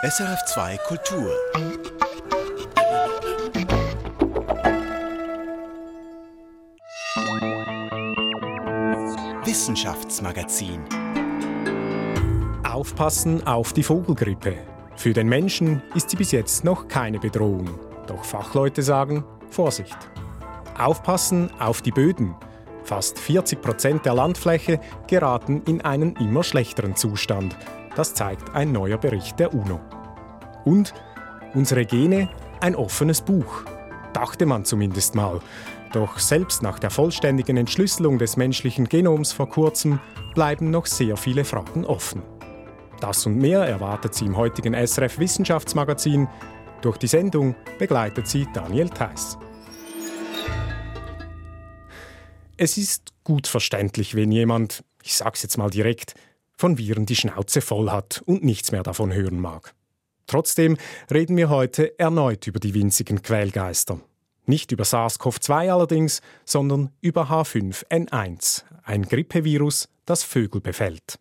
SRF2 0.00 0.78
Kultur. 0.86 1.32
Wissenschaftsmagazin. 9.44 10.84
Aufpassen 12.62 13.44
auf 13.44 13.72
die 13.72 13.82
Vogelgrippe. 13.82 14.54
Für 14.94 15.12
den 15.12 15.28
Menschen 15.28 15.82
ist 15.96 16.10
sie 16.10 16.16
bis 16.16 16.30
jetzt 16.30 16.62
noch 16.62 16.86
keine 16.86 17.18
Bedrohung. 17.18 17.68
Doch 18.06 18.24
Fachleute 18.24 18.82
sagen 18.82 19.24
Vorsicht. 19.50 19.98
Aufpassen 20.78 21.50
auf 21.58 21.82
die 21.82 21.90
Böden. 21.90 22.36
Fast 22.84 23.18
40 23.18 23.60
Prozent 23.60 24.06
der 24.06 24.14
Landfläche 24.14 24.78
geraten 25.08 25.62
in 25.66 25.80
einen 25.80 26.14
immer 26.14 26.44
schlechteren 26.44 26.94
Zustand. 26.94 27.56
Das 27.98 28.14
zeigt 28.14 28.54
ein 28.54 28.70
neuer 28.70 28.96
Bericht 28.96 29.40
der 29.40 29.52
UNO. 29.52 29.80
Und 30.64 30.94
unsere 31.52 31.84
Gene 31.84 32.30
ein 32.60 32.76
offenes 32.76 33.20
Buch. 33.20 33.64
Dachte 34.12 34.46
man 34.46 34.64
zumindest 34.64 35.16
mal. 35.16 35.40
Doch 35.92 36.20
selbst 36.20 36.62
nach 36.62 36.78
der 36.78 36.90
vollständigen 36.90 37.56
Entschlüsselung 37.56 38.18
des 38.18 38.36
menschlichen 38.36 38.88
Genoms 38.88 39.32
vor 39.32 39.48
kurzem 39.48 39.98
bleiben 40.32 40.70
noch 40.70 40.86
sehr 40.86 41.16
viele 41.16 41.44
Fragen 41.44 41.84
offen. 41.84 42.22
Das 43.00 43.26
und 43.26 43.36
mehr 43.36 43.64
erwartet 43.64 44.14
Sie 44.14 44.26
im 44.26 44.36
heutigen 44.36 44.74
SRF 44.74 45.18
Wissenschaftsmagazin. 45.18 46.28
Durch 46.82 46.98
die 46.98 47.08
Sendung 47.08 47.56
begleitet 47.80 48.28
Sie 48.28 48.46
Daniel 48.54 48.90
Theiss. 48.90 49.36
Es 52.56 52.78
ist 52.78 53.12
gut 53.24 53.48
verständlich, 53.48 54.14
wenn 54.14 54.30
jemand, 54.30 54.84
ich 55.02 55.16
sag's 55.16 55.42
jetzt 55.42 55.58
mal 55.58 55.70
direkt, 55.70 56.14
von 56.58 56.76
Viren 56.76 57.06
die 57.06 57.16
Schnauze 57.16 57.62
voll 57.62 57.90
hat 57.90 58.22
und 58.26 58.44
nichts 58.44 58.72
mehr 58.72 58.82
davon 58.82 59.14
hören 59.14 59.40
mag. 59.40 59.74
Trotzdem 60.26 60.76
reden 61.10 61.38
wir 61.38 61.48
heute 61.48 61.98
erneut 61.98 62.46
über 62.46 62.60
die 62.60 62.74
winzigen 62.74 63.22
Quälgeister. 63.22 64.00
Nicht 64.44 64.72
über 64.72 64.84
SARS-CoV-2 64.84 65.70
allerdings, 65.72 66.20
sondern 66.44 66.90
über 67.00 67.30
H5N1, 67.30 68.64
ein 68.82 69.02
Grippevirus, 69.02 69.88
das 70.04 70.24
Vögel 70.24 70.60
befällt. 70.60 71.18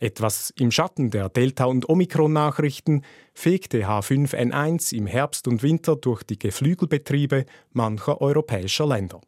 Etwas 0.00 0.52
im 0.58 0.70
Schatten 0.70 1.10
der 1.10 1.28
Delta- 1.28 1.66
und 1.66 1.88
Omikron-Nachrichten 1.88 3.02
fegte 3.32 3.86
H5N1 3.86 4.94
im 4.94 5.06
Herbst 5.06 5.46
und 5.46 5.62
Winter 5.62 5.96
durch 5.96 6.24
die 6.24 6.38
Geflügelbetriebe 6.38 7.46
mancher 7.72 8.20
europäischer 8.20 8.86
Länder. 8.86 9.20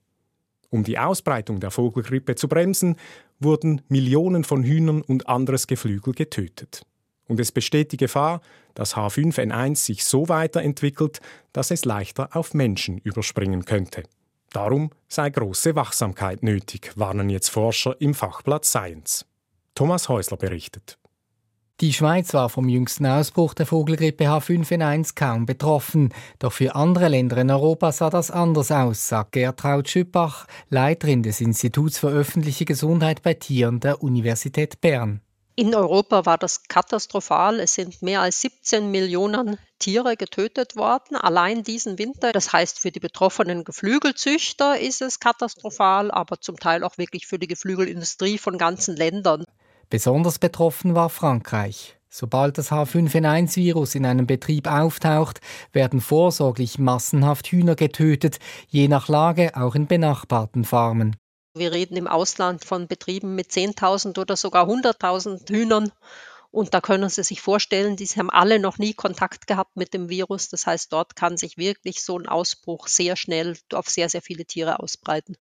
Um 0.71 0.85
die 0.85 0.99
Ausbreitung 0.99 1.61
der 1.61 1.71
Vogelgrippe 1.71 2.35
zu 2.35 2.49
bremsen, 2.49 2.97
wurden 3.39 3.83
Millionen 3.89 4.45
von 4.45 4.63
Hühnern 4.63 5.03
und 5.03 5.29
anderes 5.29 5.67
Geflügel 5.67 6.15
getötet. 6.15 6.83
Und 7.29 7.41
es 7.41 7.53
besteht 7.53 7.93
die 7.93 7.97
Gefahr, 7.97 8.41
dass 8.75 8.97
H5N1 8.97 9.77
sich 9.77 10.05
so 10.05 10.29
weiterentwickelt, 10.29 11.21
dass 11.53 11.71
es 11.71 11.85
leichter 11.85 12.37
auf 12.37 12.55
Menschen 12.55 12.99
überspringen 12.99 13.65
könnte. 13.65 14.05
Darum 14.53 14.91
sei 15.09 15.31
große 15.31 15.75
Wachsamkeit 15.75 16.43
nötig, 16.43 16.93
warnen 16.97 17.29
jetzt 17.31 17.49
Forscher 17.49 18.01
im 18.01 18.15
Fachblatt 18.15 18.65
Science. 18.65 19.27
Thomas 19.75 20.09
Häusler 20.09 20.37
berichtet. 20.37 20.99
Die 21.83 21.93
Schweiz 21.93 22.33
war 22.33 22.49
vom 22.49 22.71
jüngsten 22.71 23.05
Ausbruch 23.05 23.53
der 23.53 23.67
Vogelgrippe 23.67 24.25
H5N1 24.25 25.15
kaum 25.15 25.45
betroffen. 25.45 26.15
Doch 26.39 26.55
für 26.55 26.75
andere 26.75 27.09
Länder 27.09 27.37
in 27.37 27.51
Europa 27.51 27.93
sah 27.93 28.09
das 28.09 28.31
anders 28.31 28.73
aus, 28.73 29.09
sagt 29.09 29.33
Gertraud 29.33 29.87
Schüppach, 29.87 30.47
Leiterin 30.71 31.23
des 31.23 31.43
Instituts 31.43 31.99
für 31.99 32.09
öffentliche 32.09 32.65
Gesundheit 32.65 33.23
bei 33.23 33.35
Tieren 33.35 33.81
der 33.81 34.03
Universität 34.03 34.81
Bern. 34.81 35.21
In 35.55 35.75
Europa 35.75 36.25
war 36.25 36.39
das 36.39 36.63
katastrophal. 36.67 37.61
Es 37.61 37.75
sind 37.75 38.01
mehr 38.01 38.23
als 38.23 38.41
17 38.41 38.91
Millionen 38.91 39.59
Tiere 39.79 40.17
getötet 40.17 40.77
worden, 40.77 41.15
allein 41.15 41.63
diesen 41.63 41.99
Winter. 41.99 42.33
Das 42.33 42.55
heißt, 42.55 42.79
für 42.79 42.91
die 42.91 43.01
betroffenen 43.01 43.65
Geflügelzüchter 43.65 44.81
ist 44.81 45.03
es 45.03 45.21
katastrophal, 45.21 46.11
aber 46.11 46.41
zum 46.41 46.59
Teil 46.59 46.83
auch 46.85 46.97
wirklich 46.97 47.27
für 47.27 47.39
die 47.39 47.49
Geflügelindustrie 47.49 48.39
von 48.39 48.57
ganzen 48.57 48.97
Ländern. 48.97 49.45
Besonders 49.89 50.39
betroffen 50.39 50.95
war 50.95 51.11
Frankreich. 51.11 51.97
Sobald 52.09 52.59
das 52.59 52.73
H5N1-Virus 52.73 53.95
in 53.95 54.07
einem 54.07 54.27
Betrieb 54.27 54.67
auftaucht, 54.67 55.41
werden 55.73 56.01
vorsorglich 56.01 56.79
massenhaft 56.79 57.49
Hühner 57.49 57.77
getötet, 57.77 58.39
je 58.69 58.89
nach 58.89 59.09
Lage 59.09 59.55
auch 59.55 59.75
in 59.75 59.87
benachbarten 59.87 60.65
Farmen. 60.65 61.17
Wir 61.55 61.73
reden 61.73 61.97
im 61.97 62.09
Ausland 62.09 62.65
von 62.65 62.89
Betrieben 62.89 63.35
mit 63.35 63.51
10.000 63.51 64.19
oder 64.19 64.37
sogar 64.37 64.67
100.000 64.69 65.49
Hühnern. 65.51 65.93
Und 66.51 66.75
da 66.75 66.81
können 66.81 67.09
Sie 67.09 67.23
sich 67.23 67.41
vorstellen, 67.41 67.97
die 67.97 68.07
haben 68.07 68.31
alle 68.31 68.59
noch 68.59 68.79
nie 68.79 68.95
Kontakt 68.95 69.47
gehabt 69.47 69.77
mit 69.77 69.93
dem 69.93 70.09
Virus. 70.09 70.49
Das 70.49 70.67
heißt, 70.67 70.93
dort 70.93 71.17
kann 71.17 71.37
sich 71.37 71.59
wirklich 71.59 72.03
so 72.03 72.19
ein 72.19 72.27
Ausbruch 72.27 72.89
sehr 72.89 73.15
schnell 73.15 73.59
auf 73.73 73.89
sehr, 73.91 74.09
sehr 74.09 74.23
viele 74.23 74.47
Tiere 74.47 74.81
ausbreiten. 74.81 75.37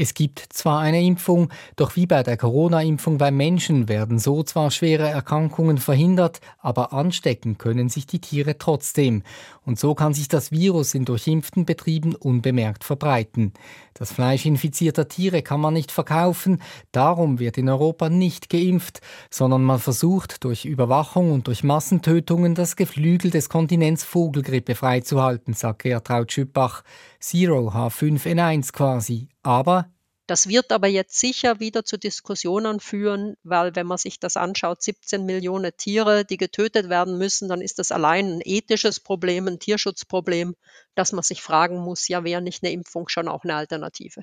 Es 0.00 0.14
gibt 0.14 0.38
zwar 0.50 0.78
eine 0.78 1.02
Impfung, 1.02 1.48
doch 1.74 1.96
wie 1.96 2.06
bei 2.06 2.22
der 2.22 2.36
Corona-Impfung 2.36 3.18
beim 3.18 3.36
Menschen 3.36 3.88
werden 3.88 4.20
so 4.20 4.44
zwar 4.44 4.70
schwere 4.70 5.08
Erkrankungen 5.08 5.78
verhindert, 5.78 6.40
aber 6.60 6.92
anstecken 6.92 7.58
können 7.58 7.88
sich 7.88 8.06
die 8.06 8.20
Tiere 8.20 8.58
trotzdem. 8.58 9.24
Und 9.66 9.80
so 9.80 9.96
kann 9.96 10.14
sich 10.14 10.28
das 10.28 10.52
Virus 10.52 10.94
in 10.94 11.04
durchimpften 11.04 11.64
Betrieben 11.64 12.14
unbemerkt 12.14 12.84
verbreiten. 12.84 13.52
Das 13.92 14.12
Fleisch 14.12 14.46
infizierter 14.46 15.08
Tiere 15.08 15.42
kann 15.42 15.60
man 15.60 15.74
nicht 15.74 15.90
verkaufen, 15.90 16.62
darum 16.92 17.40
wird 17.40 17.58
in 17.58 17.68
Europa 17.68 18.08
nicht 18.08 18.50
geimpft, 18.50 19.00
sondern 19.30 19.64
man 19.64 19.80
versucht 19.80 20.44
durch 20.44 20.64
Überwachung 20.64 21.32
und 21.32 21.48
durch 21.48 21.64
Massentötungen 21.64 22.54
das 22.54 22.76
Geflügel 22.76 23.32
des 23.32 23.48
Kontinents 23.48 24.04
Vogelgrippe 24.04 24.76
freizuhalten, 24.76 25.54
sagt 25.54 25.82
Gertraud 25.82 26.30
Schüppach. 26.30 26.84
Zero 27.18 27.70
H5N1 27.70 28.72
quasi. 28.72 29.26
Aber 29.48 29.90
das 30.26 30.46
wird 30.46 30.72
aber 30.72 30.88
jetzt 30.88 31.18
sicher 31.18 31.58
wieder 31.58 31.82
zu 31.82 31.96
Diskussionen 31.96 32.80
führen, 32.80 33.34
weil 33.42 33.74
wenn 33.74 33.86
man 33.86 33.96
sich 33.96 34.20
das 34.20 34.36
anschaut, 34.36 34.82
17 34.82 35.24
Millionen 35.24 35.74
Tiere, 35.74 36.26
die 36.26 36.36
getötet 36.36 36.90
werden 36.90 37.16
müssen, 37.16 37.48
dann 37.48 37.62
ist 37.62 37.78
das 37.78 37.90
allein 37.90 38.26
ein 38.26 38.42
ethisches 38.44 39.00
Problem, 39.00 39.48
ein 39.48 39.58
Tierschutzproblem, 39.58 40.54
dass 40.94 41.12
man 41.12 41.22
sich 41.22 41.40
fragen 41.40 41.78
muss, 41.78 42.08
ja, 42.08 42.24
wäre 42.24 42.42
nicht 42.42 42.62
eine 42.62 42.72
Impfung 42.72 43.08
schon 43.08 43.26
auch 43.26 43.42
eine 43.42 43.54
Alternative? 43.54 44.22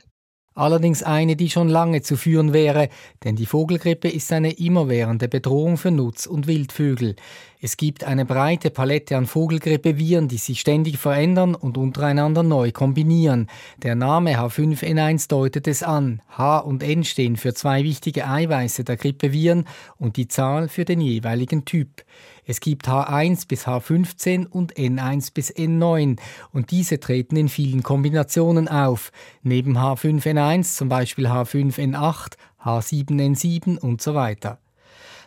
Allerdings 0.58 1.04
eine, 1.04 1.36
die 1.36 1.50
schon 1.50 1.68
lange 1.68 2.02
zu 2.02 2.16
führen 2.16 2.54
wäre, 2.54 2.88
denn 3.26 3.36
die 3.36 3.46
Vogelgrippe 3.46 4.08
ist 4.08 4.32
eine 4.32 4.54
immerwährende 4.54 5.28
Bedrohung 5.28 5.76
für 5.76 5.92
Nutz- 5.92 6.28
und 6.28 6.48
Wildvögel. 6.48 7.18
Es 7.60 7.76
gibt 7.76 8.06
eine 8.06 8.24
breite 8.24 8.70
Palette 8.70 9.18
an 9.18 9.26
Vogelgrippeviren, 9.26 10.30
die 10.30 10.38
sich 10.38 10.62
ständig 10.62 10.98
verändern 10.98 11.56
und 11.56 11.78
untereinander 11.78 12.42
neu 12.42 12.72
kombinieren. 12.72 13.48
Der 13.84 13.96
Name 13.96 14.38
H5N1 14.40 15.28
deutet 15.28 15.68
es 15.68 15.84
an. 15.84 16.22
H 16.30 16.60
und 16.60 16.84
N 16.84 17.04
stehen 17.04 17.36
für 17.36 17.54
zwei 17.54 17.84
wichtige 17.84 18.26
Eiweiße 18.26 18.86
der 18.86 18.96
Grippeviren 18.96 19.68
und 19.98 20.16
die 20.16 20.30
Zahl 20.30 20.70
für 20.70 20.86
den 20.86 21.02
jeweiligen 21.02 21.66
Typ. 21.66 22.06
Es 22.46 22.60
gibt 22.60 22.88
H1 22.88 23.48
bis 23.48 23.68
H15 23.68 24.48
und 24.48 24.76
N1 24.76 25.34
bis 25.34 25.54
N9 25.54 26.18
und 26.52 26.72
diese 26.72 27.00
treten 27.00 27.38
in 27.38 27.50
vielen 27.50 27.82
Kombinationen 27.82 28.68
auf. 28.68 29.12
Neben 29.42 29.78
H5N1 29.78 30.76
zum 30.76 30.90
Beispiel 30.90 31.28
H5N8, 31.28 32.34
H7N7 32.64 33.80
und 33.80 34.02
so 34.02 34.14
weiter. 34.14 34.60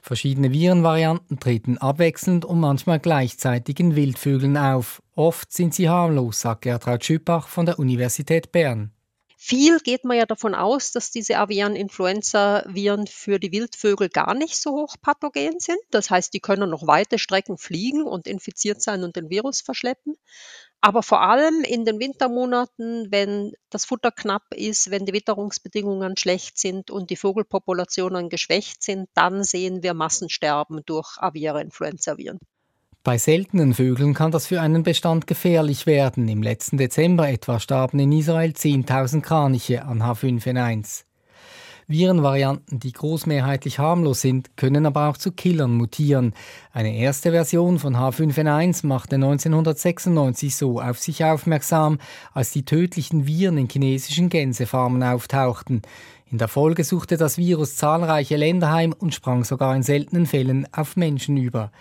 Verschiedene 0.01 0.53
Virenvarianten 0.53 1.41
treten 1.41 1.77
abwechselnd 1.79 2.45
und 2.45 2.61
manchmal 2.61 3.01
gleichzeitig 3.01 3.81
in 3.81 3.97
Wildvögeln 3.97 4.57
auf. 4.57 5.03
Oft 5.17 5.53
sind 5.53 5.75
sie 5.75 5.89
harmlos, 5.89 6.41
sagt 6.41 6.63
Gertraud 6.63 7.05
Schüppach 7.05 7.49
von 7.49 7.67
der 7.67 7.79
Universität 7.79 8.53
Bern. 8.53 8.93
Viel 9.41 9.79
geht 9.79 10.05
man 10.05 10.17
ja 10.17 10.27
davon 10.27 10.57
aus, 10.57 10.91
dass 10.91 11.13
diese 11.13 11.39
avian 11.39 11.77
Influenza-Viren 11.77 13.07
für 13.07 13.39
die 13.39 13.53
Wildvögel 13.53 14.09
gar 14.09 14.35
nicht 14.35 14.61
so 14.61 14.73
hoch 14.73 14.97
pathogen 15.01 15.61
sind. 15.61 15.79
Das 15.93 16.11
heißt, 16.11 16.35
die 16.35 16.41
können 16.41 16.69
noch 16.69 16.89
weite 16.89 17.21
Strecken 17.21 17.57
fliegen 17.57 18.03
und 18.03 18.27
infiziert 18.27 18.83
sein 18.83 19.05
und 19.05 19.15
den 19.15 19.31
Virus 19.31 19.61
verschleppen. 19.61 20.17
Aber 20.81 21.05
vor 21.05 21.21
allem 21.23 21.63
in 21.63 21.85
den 21.85 22.01
Wintermonaten, 22.01 23.13
wenn 23.13 23.53
das 23.71 23.85
Futter 23.85 24.11
knapp 24.11 24.53
ist, 24.55 24.91
wenn 24.91 25.07
die 25.07 25.13
Witterungsbedingungen 25.13 26.17
schlecht 26.17 26.59
sind 26.59 26.91
und 26.91 27.11
die 27.11 27.17
Vogelpopulationen 27.17 28.31
geschwächt 28.31 28.83
sind, 28.83 29.09
dann 29.15 29.45
sehen 29.45 29.85
wir 29.85 29.95
Massensterben 29.95 30.83
durch 30.85 31.17
aviäre 31.17 31.63
Influenza-Viren. 31.63 32.41
Bei 33.09 33.17
seltenen 33.17 33.73
Vögeln 33.73 34.13
kann 34.13 34.33
das 34.33 34.49
für 34.49 34.61
einen 34.61 34.83
Bestand 34.83 35.27
gefährlich 35.27 35.87
werden. 35.87 36.29
Im 36.29 36.43
letzten 36.43 36.77
Dezember 36.77 37.31
etwa 37.31 37.59
starben 37.59 37.99
in 38.01 38.13
Israel 38.13 38.51
10.000 38.51 39.23
Kraniche 39.23 39.87
an 39.87 40.03
H5N1. 40.03 41.05
Virenvarianten, 41.87 42.81
die 42.81 42.93
großmehrheitlich 42.93 43.79
harmlos 43.79 44.21
sind, 44.21 44.59
können 44.59 44.85
aber 44.85 45.09
auch 45.09 45.17
zu 45.17 45.33
Killern 45.33 45.73
mutieren. 45.73 46.35
Eine 46.71 46.95
erste 46.97 47.31
Version 47.31 47.79
von 47.79 47.97
H5N1 47.97 48.87
machte 48.87 49.15
1996 49.15 50.55
so 50.55 50.79
auf 50.79 50.99
sich 50.99 51.25
aufmerksam, 51.25 51.97
als 52.35 52.51
die 52.51 52.67
tödlichen 52.67 53.27
Viren 53.27 53.57
in 53.57 53.71
chinesischen 53.71 54.29
Gänsefarmen 54.29 55.03
auftauchten. 55.03 55.81
In 56.31 56.37
der 56.37 56.49
Folge 56.49 56.85
suchte 56.85 57.17
das 57.17 57.39
Virus 57.39 57.77
zahlreiche 57.77 58.37
Länder 58.37 58.71
heim 58.71 58.93
und 58.93 59.15
sprang 59.15 59.45
sogar 59.45 59.75
in 59.75 59.83
seltenen 59.83 60.27
Fällen 60.27 60.69
auf 60.73 60.97
Menschen 60.97 61.39
über. 61.39 61.73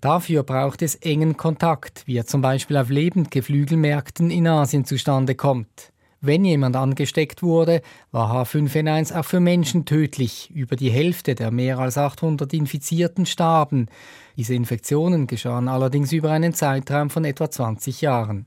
Dafür 0.00 0.42
braucht 0.42 0.82
es 0.82 0.94
engen 0.96 1.36
Kontakt, 1.36 2.02
wie 2.06 2.16
er 2.16 2.26
zum 2.26 2.42
Beispiel 2.42 2.76
auf 2.76 2.90
Lebendgeflügelmärkten 2.90 4.30
in 4.30 4.46
Asien 4.46 4.84
zustande 4.84 5.34
kommt. 5.34 5.92
Wenn 6.26 6.44
jemand 6.46 6.74
angesteckt 6.74 7.42
wurde, 7.42 7.82
war 8.10 8.32
H5N1 8.32 9.14
auch 9.14 9.26
für 9.26 9.40
Menschen 9.40 9.84
tödlich. 9.84 10.50
Über 10.54 10.74
die 10.74 10.90
Hälfte 10.90 11.34
der 11.34 11.50
mehr 11.50 11.78
als 11.78 11.98
800 11.98 12.50
Infizierten 12.54 13.26
starben. 13.26 13.88
Diese 14.36 14.54
Infektionen 14.54 15.26
geschahen 15.26 15.68
allerdings 15.68 16.12
über 16.12 16.30
einen 16.30 16.54
Zeitraum 16.54 17.10
von 17.10 17.26
etwa 17.26 17.50
20 17.50 18.00
Jahren. 18.00 18.46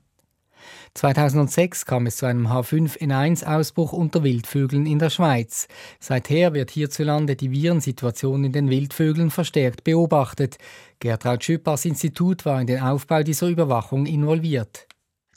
2006 0.94 1.86
kam 1.86 2.06
es 2.06 2.16
zu 2.16 2.26
einem 2.26 2.48
H5N1-Ausbruch 2.48 3.92
unter 3.92 4.22
Wildvögeln 4.22 4.86
in 4.86 4.98
der 4.98 5.10
Schweiz. 5.10 5.68
Seither 6.00 6.54
wird 6.54 6.70
hierzulande 6.70 7.36
die 7.36 7.50
Virensituation 7.50 8.44
in 8.44 8.52
den 8.52 8.70
Wildvögeln 8.70 9.30
verstärkt 9.30 9.84
beobachtet. 9.84 10.58
Gertraud 10.98 11.44
Schüppers 11.44 11.84
Institut 11.84 12.44
war 12.44 12.60
in 12.60 12.66
den 12.66 12.80
Aufbau 12.80 13.22
dieser 13.22 13.48
Überwachung 13.48 14.06
involviert. 14.06 14.86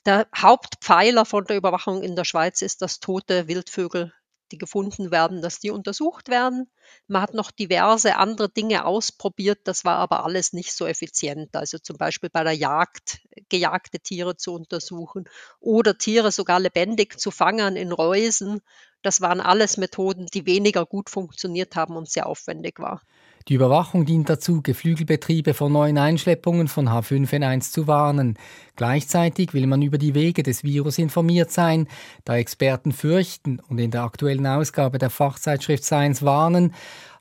Der 0.05 0.27
Hauptpfeiler 0.35 1.25
von 1.25 1.45
der 1.45 1.57
Überwachung 1.57 2.01
in 2.01 2.15
der 2.15 2.25
Schweiz 2.25 2.61
ist, 2.63 2.81
dass 2.81 2.99
tote 2.99 3.47
Wildvögel, 3.47 4.11
die 4.51 4.57
gefunden 4.57 5.11
werden, 5.11 5.41
dass 5.41 5.59
die 5.59 5.71
untersucht 5.71 6.29
werden. 6.29 6.69
Man 7.07 7.21
hat 7.21 7.33
noch 7.33 7.51
diverse 7.51 8.15
andere 8.17 8.49
Dinge 8.49 8.85
ausprobiert, 8.85 9.59
das 9.65 9.85
war 9.85 9.97
aber 9.97 10.25
alles 10.25 10.53
nicht 10.53 10.73
so 10.73 10.85
effizient. 10.85 11.55
Also 11.55 11.77
zum 11.79 11.97
Beispiel 11.97 12.29
bei 12.29 12.43
der 12.43 12.53
Jagd 12.53 13.21
gejagte 13.49 13.99
Tiere 13.99 14.35
zu 14.37 14.53
untersuchen 14.53 15.25
oder 15.59 15.97
Tiere 15.97 16.31
sogar 16.31 16.59
lebendig 16.59 17.19
zu 17.19 17.31
fangen 17.31 17.75
in 17.75 17.91
Reusen. 17.91 18.61
Das 19.01 19.21
waren 19.21 19.41
alles 19.41 19.77
Methoden, 19.77 20.27
die 20.33 20.45
weniger 20.45 20.85
gut 20.85 21.09
funktioniert 21.09 21.75
haben 21.75 21.95
und 21.97 22.09
sehr 22.09 22.27
aufwendig 22.27 22.79
war. 22.79 23.01
Die 23.47 23.55
Überwachung 23.55 24.05
dient 24.05 24.29
dazu, 24.29 24.61
Geflügelbetriebe 24.61 25.53
vor 25.53 25.69
neuen 25.69 25.97
Einschleppungen 25.97 26.67
von 26.67 26.89
H5N1 26.89 27.71
zu 27.71 27.87
warnen. 27.87 28.37
Gleichzeitig 28.75 29.53
will 29.53 29.67
man 29.67 29.81
über 29.81 29.97
die 29.97 30.13
Wege 30.13 30.43
des 30.43 30.63
Virus 30.63 30.97
informiert 30.97 31.51
sein, 31.51 31.87
da 32.23 32.37
Experten 32.37 32.91
fürchten 32.91 33.59
und 33.67 33.79
in 33.79 33.91
der 33.91 34.03
aktuellen 34.03 34.45
Ausgabe 34.45 34.99
der 34.99 35.09
Fachzeitschrift 35.09 35.83
Science 35.83 36.23
warnen, 36.23 36.73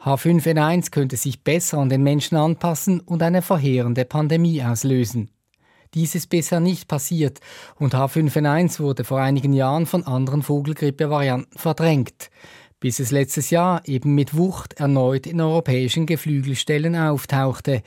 H5N1 0.02 0.90
könnte 0.90 1.16
sich 1.16 1.42
besser 1.42 1.78
an 1.78 1.90
den 1.90 2.02
Menschen 2.02 2.36
anpassen 2.36 3.00
und 3.00 3.22
eine 3.22 3.42
verheerende 3.42 4.04
Pandemie 4.04 4.62
auslösen. 4.62 5.30
Dies 5.94 6.14
ist 6.14 6.28
bisher 6.28 6.60
nicht 6.60 6.86
passiert 6.86 7.40
und 7.76 7.94
H5N1 7.94 8.78
wurde 8.78 9.04
vor 9.04 9.20
einigen 9.20 9.52
Jahren 9.52 9.86
von 9.86 10.06
anderen 10.06 10.42
Vogelgrippe-Varianten 10.42 11.58
verdrängt 11.58 12.30
bis 12.80 12.98
es 12.98 13.10
letztes 13.10 13.50
Jahr 13.50 13.86
eben 13.86 14.14
mit 14.14 14.36
Wucht 14.36 14.80
erneut 14.80 15.26
in 15.26 15.40
europäischen 15.40 16.06
Geflügelstellen 16.06 16.96
auftauchte. 16.96 17.82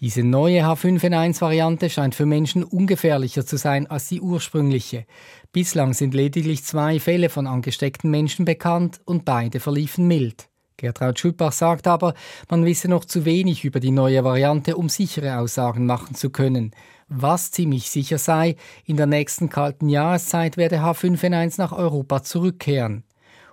Diese 0.00 0.22
neue 0.22 0.62
H5N1-Variante 0.62 1.90
scheint 1.90 2.14
für 2.14 2.26
Menschen 2.26 2.62
ungefährlicher 2.62 3.44
zu 3.44 3.56
sein 3.56 3.86
als 3.86 4.08
die 4.08 4.20
ursprüngliche. 4.20 5.06
Bislang 5.52 5.94
sind 5.94 6.14
lediglich 6.14 6.64
zwei 6.64 7.00
Fälle 7.00 7.28
von 7.28 7.46
angesteckten 7.46 8.10
Menschen 8.10 8.44
bekannt 8.44 9.00
und 9.04 9.24
beide 9.24 9.58
verliefen 9.58 10.06
mild. 10.06 10.48
Gertraud 10.76 11.18
Schulbach 11.18 11.52
sagt 11.52 11.86
aber, 11.86 12.12
man 12.50 12.66
wisse 12.66 12.88
noch 12.88 13.06
zu 13.06 13.24
wenig 13.24 13.64
über 13.64 13.80
die 13.80 13.90
neue 13.90 14.22
Variante, 14.22 14.76
um 14.76 14.90
sichere 14.90 15.38
Aussagen 15.38 15.86
machen 15.86 16.14
zu 16.14 16.28
können. 16.28 16.72
Was 17.08 17.50
ziemlich 17.50 17.90
sicher 17.90 18.18
sei, 18.18 18.56
in 18.84 18.98
der 18.98 19.06
nächsten 19.06 19.48
kalten 19.48 19.88
Jahreszeit 19.88 20.58
werde 20.58 20.80
H5N1 20.80 21.54
nach 21.56 21.72
Europa 21.72 22.22
zurückkehren. 22.22 23.04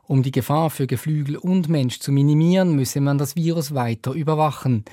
Um 0.05 0.21
die 0.21 0.31
Gefahr 0.31 0.69
für 0.69 0.85
Geflügel 0.85 1.37
und 1.37 1.69
Mensch 1.69 1.99
zu 1.99 2.11
minimieren, 2.11 2.75
müsse 2.75 2.99
man 2.99 3.17
das 3.17 3.35
Virus 3.35 3.73
weiter 3.73 4.11
überwachen. 4.11 4.83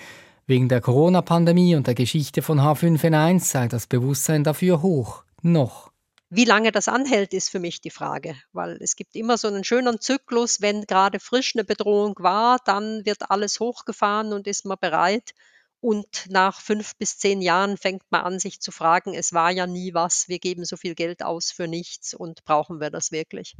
Wegen 0.46 0.68
der 0.68 0.80
Corona-Pandemie 0.80 1.74
und 1.74 1.86
der 1.86 1.94
Geschichte 1.94 2.42
von 2.42 2.60
H5N1 2.60 3.40
sei 3.40 3.68
das 3.68 3.86
Bewusstsein 3.86 4.44
dafür 4.44 4.82
hoch. 4.82 5.24
Noch. 5.42 5.90
Wie 6.28 6.44
lange 6.44 6.70
das 6.70 6.86
anhält, 6.86 7.34
ist 7.34 7.50
für 7.50 7.58
mich 7.58 7.80
die 7.80 7.90
Frage, 7.90 8.36
weil 8.52 8.78
es 8.80 8.94
gibt 8.94 9.16
immer 9.16 9.36
so 9.36 9.48
einen 9.48 9.64
schönen 9.64 10.00
Zyklus, 10.00 10.60
wenn 10.60 10.82
gerade 10.82 11.18
frisch 11.18 11.56
eine 11.56 11.64
Bedrohung 11.64 12.14
war, 12.20 12.58
dann 12.64 13.04
wird 13.04 13.32
alles 13.32 13.58
hochgefahren 13.58 14.32
und 14.32 14.46
ist 14.46 14.64
man 14.64 14.78
bereit. 14.80 15.34
Und 15.80 16.28
nach 16.28 16.60
fünf 16.60 16.94
bis 16.96 17.18
zehn 17.18 17.40
Jahren 17.42 17.76
fängt 17.76 18.04
man 18.10 18.20
an, 18.20 18.38
sich 18.38 18.60
zu 18.60 18.70
fragen, 18.70 19.12
es 19.12 19.32
war 19.32 19.50
ja 19.50 19.66
nie 19.66 19.92
was, 19.92 20.28
wir 20.28 20.38
geben 20.38 20.64
so 20.64 20.76
viel 20.76 20.94
Geld 20.94 21.24
aus 21.24 21.50
für 21.50 21.66
nichts 21.66 22.14
und 22.14 22.44
brauchen 22.44 22.80
wir 22.80 22.90
das 22.90 23.10
wirklich? 23.10 23.56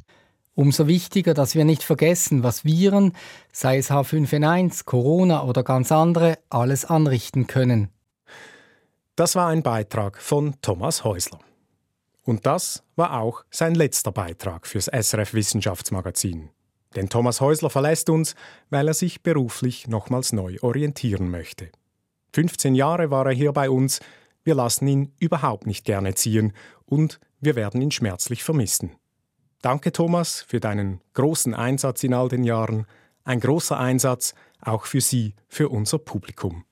Umso 0.55 0.87
wichtiger, 0.87 1.33
dass 1.33 1.55
wir 1.55 1.65
nicht 1.65 1.83
vergessen, 1.83 2.43
was 2.43 2.65
Viren, 2.65 3.13
sei 3.53 3.79
es 3.79 3.91
H5N1, 3.91 4.85
Corona 4.85 5.45
oder 5.45 5.63
ganz 5.63 5.93
andere, 5.93 6.39
alles 6.51 6.85
anrichten 6.85 7.47
können. 7.47 7.89
Das 9.17 9.37
war 9.37 9.49
ein 9.49 9.63
Beitrag 9.63 10.19
von 10.19 10.55
Thomas 10.61 11.05
Häusler. 11.05 11.39
Und 12.23 12.47
das 12.47 12.83
war 12.97 13.21
auch 13.21 13.45
sein 13.51 13.75
letzter 13.75 14.13
Beitrag 14.13 14.67
fürs 14.67 14.87
SRF 14.87 15.35
Wissenschaftsmagazin. 15.35 16.51
Denn 16.97 17.09
Thomas 17.09 17.41
Häusler 17.41 17.71
verlässt 17.71 18.11
uns, 18.11 18.35
weil 18.69 18.89
er 18.89 18.95
sich 18.95 19.23
beruflich 19.23 19.89
nochmals 19.89 20.33
neu 20.33 20.57
orientieren 20.61 21.31
möchte. 21.31 21.71
15 22.35 22.75
Jahre 22.75 23.11
war 23.11 23.27
er 23.27 23.33
hier 23.33 23.53
bei 23.53 23.71
uns, 23.71 24.01
wir 24.43 24.55
lassen 24.55 24.89
ihn 24.89 25.13
überhaupt 25.19 25.67
nicht 25.67 25.85
gerne 25.85 26.15
ziehen 26.15 26.53
und 26.87 27.21
wir 27.41 27.57
werden 27.57 27.83
ihn 27.83 27.91
schmerzlich 27.91 28.43
vermissen. 28.43 28.97
Danke, 29.63 29.93
Thomas, 29.93 30.43
für 30.49 30.59
deinen 30.59 31.01
großen 31.13 31.55
Einsatz 31.55 32.03
in 32.03 32.15
all 32.15 32.29
den 32.29 32.45
Jahren. 32.45 32.87
Ein 33.25 33.41
großer 33.41 33.79
Einsatz 33.79 34.35
auch 34.63 34.87
für 34.87 35.03
Sie, 35.03 35.35
für 35.49 35.69
unser 35.69 35.99
Publikum. 35.99 36.65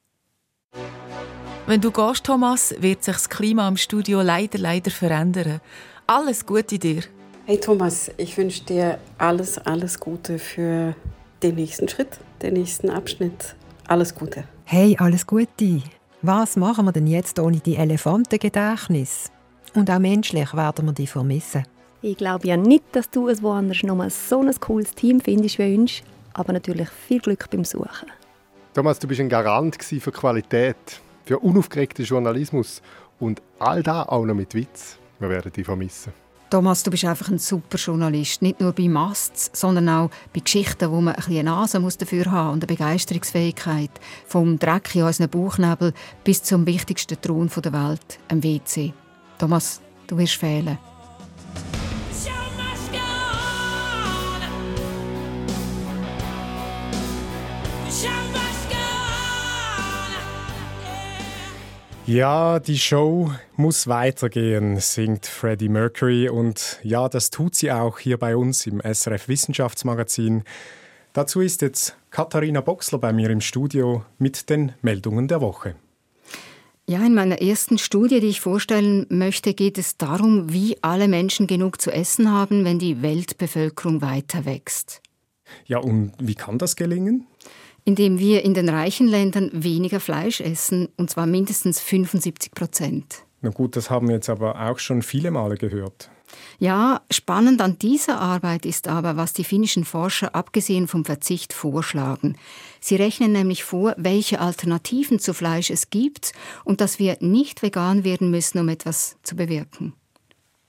Wenn 1.67 1.83
du 1.83 1.91
gehst, 1.91 2.25
Thomas, 2.25 2.75
wird 2.79 3.05
sich 3.05 3.15
das 3.15 3.29
Klima 3.29 3.69
im 3.69 3.77
Studio 3.77 4.23
leider, 4.23 4.59
leider 4.59 4.91
verändern. 4.91 5.61
Alles 6.07 6.47
Gute 6.47 6.79
dir. 6.79 7.03
Hey 7.45 7.61
Thomas, 7.61 8.11
ich 8.17 8.37
wünsche 8.39 8.65
dir 8.65 8.99
alles, 9.19 9.59
alles 9.59 10.01
Gute 10.01 10.39
für 10.39 10.95
den 11.43 11.57
nächsten 11.57 11.89
Schritt, 11.89 12.19
den 12.41 12.55
nächsten 12.55 12.89
Abschnitt. 12.89 13.55
Alles 13.87 14.15
Gute. 14.15 14.45
Hey, 14.65 14.97
alles 14.99 15.27
Gute. 15.27 15.83
Was 16.23 16.57
machen 16.57 16.87
wir 16.87 16.93
denn 16.93 17.07
jetzt 17.07 17.39
ohne 17.39 17.59
die 17.59 17.77
Elefantengedächtnis? 17.77 19.31
Und 19.75 19.91
auch 19.91 19.99
menschlich 19.99 20.55
werden 20.55 20.87
wir 20.87 20.93
die 20.93 21.07
vermissen. 21.07 21.65
Ich 22.01 22.17
glaube 22.17 22.47
ja 22.47 22.57
nicht, 22.57 22.85
dass 22.93 23.11
du 23.11 23.29
es 23.29 23.43
woanders 23.43 23.83
nochmal 23.83 24.11
so 24.11 24.41
ein 24.41 24.55
cooles 24.61 24.95
Team 24.95 25.21
findest 25.21 25.59
wie 25.59 25.77
uns, 25.77 26.03
aber 26.33 26.53
natürlich 26.53 26.89
viel 26.89 27.19
Glück 27.19 27.51
beim 27.51 27.65
Suchen. 27.65 28.13
Thomas, 28.73 29.01
du 29.01 29.09
bist 29.09 29.21
ein 29.21 29.29
Garant 29.29 29.83
für 29.83 30.13
Qualität, 30.13 30.77
für 31.25 31.41
unaufgeregten 31.41 32.05
Journalismus 32.05 32.83
und 33.19 33.43
all 33.59 33.83
das 33.83 34.09
auch 34.09 34.25
noch 34.25 34.35
mit 34.35 34.55
Witz. 34.55 34.97
Wir 35.19 35.29
werden 35.29 35.51
dich 35.53 35.67
vermissen. 35.67 36.13
Thomas, 36.51 36.85
du 36.85 36.91
bist 36.93 37.05
einfach 37.05 37.29
ein 37.29 37.39
super 37.39 37.77
Journalist. 37.77 38.41
Nicht 38.43 38.61
nur 38.61 38.73
bei 38.73 38.89
Masts, 38.89 39.51
sondern 39.53 39.89
auch 39.89 40.11
bei 40.33 40.41
Geschichten, 40.41 40.91
wo 40.91 41.01
man 41.01 41.15
ein 41.15 41.17
bisschen 41.17 41.41
eine 41.41 41.51
Nase 41.51 41.81
muss 41.81 41.99
dafür 41.99 42.31
haben 42.31 42.53
und 42.53 42.63
eine 42.63 42.75
Begeisterungsfähigkeit. 42.75 43.91
Vom 44.27 44.59
Dreck 44.59 44.95
in 44.95 45.03
unseren 45.03 45.29
Bauchnebel 45.29 45.93
bis 46.23 46.43
zum 46.45 46.65
wichtigsten 46.65 47.21
Thron 47.21 47.51
der 47.55 47.73
Welt, 47.73 48.19
dem 48.31 48.43
WC. 48.43 48.95
Thomas, 49.39 49.81
du 50.07 50.17
wirst 50.17 50.35
fehlen. 50.37 50.79
Ja, 62.09 62.59
die 62.59 62.79
Show 62.79 63.31
muss 63.57 63.87
weitergehen, 63.87 64.81
singt 64.81 65.27
Freddie 65.27 65.69
Mercury. 65.69 66.31
Und 66.31 66.81
ja, 66.83 67.07
das 67.07 67.29
tut 67.29 67.55
sie 67.55 67.71
auch 67.71 67.99
hier 67.99 68.17
bei 68.17 68.35
uns 68.35 68.67
im 68.67 68.81
SRF 68.81 69.29
Wissenschaftsmagazin. 69.29 70.43
Dazu 71.13 71.43
ist 71.43 71.61
jetzt 71.61 71.99
Katharina 72.11 72.63
Boxler 72.63 72.97
bei 72.99 73.13
mir 73.13 73.29
im 73.29 73.43
Studio 73.43 74.07
mit 74.17 74.49
den 74.49 74.73
Meldungen 74.81 75.29
der 75.29 75.43
Woche. 75.43 75.75
Ja, 76.87 77.05
in 77.05 77.13
meiner 77.13 77.43
ersten 77.43 77.77
Studie, 77.77 78.21
die 78.21 78.29
ich 78.29 78.41
vorstellen 78.41 79.05
möchte, 79.11 79.53
geht 79.53 79.77
es 79.77 79.99
darum, 79.99 80.51
wie 80.51 80.79
alle 80.81 81.09
Menschen 81.09 81.47
genug 81.47 81.79
zu 81.79 81.91
essen 81.91 82.33
haben, 82.33 82.65
wenn 82.65 82.79
die 82.79 83.03
Weltbevölkerung 83.03 84.01
weiter 84.01 84.47
wächst. 84.47 85.03
Ja, 85.67 85.77
und 85.77 86.15
wie 86.19 86.35
kann 86.35 86.57
das 86.57 86.75
gelingen? 86.75 87.27
Indem 87.89 88.19
wir 88.19 88.45
in 88.45 88.53
den 88.53 88.69
reichen 88.69 89.09
Ländern 89.09 89.49
weniger 89.55 89.99
Fleisch 89.99 90.43
essen, 90.43 90.91
und 90.99 91.09
zwar 91.09 91.25
mindestens 91.25 91.81
75 91.81 92.53
Prozent. 92.53 93.25
Na 93.41 93.49
gut, 93.49 93.77
das 93.77 93.89
haben 93.89 94.09
wir 94.09 94.17
jetzt 94.17 94.29
aber 94.29 94.61
auch 94.61 94.79
schon 94.79 95.01
viele 95.01 95.31
Male 95.31 95.57
gehört. 95.57 96.11
Ja, 96.59 97.01
spannend 97.11 97.63
an 97.63 97.79
dieser 97.79 98.21
Arbeit 98.21 98.67
ist 98.67 98.89
aber, 98.89 99.17
was 99.17 99.33
die 99.33 99.45
finnischen 99.45 99.87
Forscher 99.87 100.35
abgesehen 100.35 100.87
vom 100.87 101.07
Verzicht 101.07 101.55
vorschlagen. 101.55 102.37
Sie 102.79 102.97
rechnen 102.97 103.33
nämlich 103.33 103.65
vor, 103.65 103.95
welche 103.97 104.39
Alternativen 104.39 105.19
zu 105.19 105.33
Fleisch 105.33 105.71
es 105.71 105.89
gibt 105.89 106.33
und 106.65 106.83
dass 106.83 106.99
wir 106.99 107.17
nicht 107.21 107.63
vegan 107.63 108.05
werden 108.05 108.31
müssen, 108.31 108.59
um 108.59 108.69
etwas 108.69 109.17
zu 109.23 109.35
bewirken. 109.35 109.95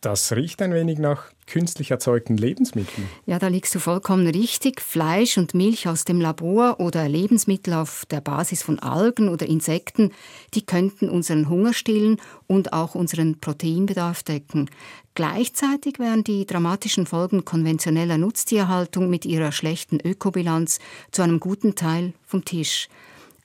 Das 0.01 0.31
riecht 0.31 0.61
ein 0.61 0.73
wenig 0.73 0.97
nach 0.97 1.25
künstlich 1.45 1.91
erzeugten 1.91 2.37
Lebensmitteln. 2.37 3.07
Ja, 3.25 3.37
da 3.37 3.47
liegst 3.47 3.75
du 3.75 3.79
vollkommen 3.79 4.27
richtig. 4.27 4.79
Fleisch 4.79 5.37
und 5.37 5.53
Milch 5.53 5.89
aus 5.89 6.05
dem 6.05 6.21
Labor 6.21 6.79
oder 6.79 7.09
Lebensmittel 7.09 7.73
auf 7.73 8.05
der 8.09 8.21
Basis 8.21 8.63
von 8.63 8.79
Algen 8.79 9.27
oder 9.27 9.45
Insekten, 9.47 10.11
die 10.53 10.65
könnten 10.65 11.09
unseren 11.09 11.49
Hunger 11.49 11.73
stillen 11.73 12.17
und 12.47 12.71
auch 12.71 12.95
unseren 12.95 13.39
Proteinbedarf 13.39 14.23
decken. 14.23 14.69
Gleichzeitig 15.15 15.99
wären 15.99 16.23
die 16.23 16.45
dramatischen 16.45 17.05
Folgen 17.05 17.43
konventioneller 17.43 18.17
Nutztierhaltung 18.17 19.09
mit 19.09 19.25
ihrer 19.25 19.51
schlechten 19.51 19.99
Ökobilanz 19.99 20.79
zu 21.11 21.23
einem 21.23 21.41
guten 21.41 21.75
Teil 21.75 22.13
vom 22.25 22.45
Tisch. 22.45 22.87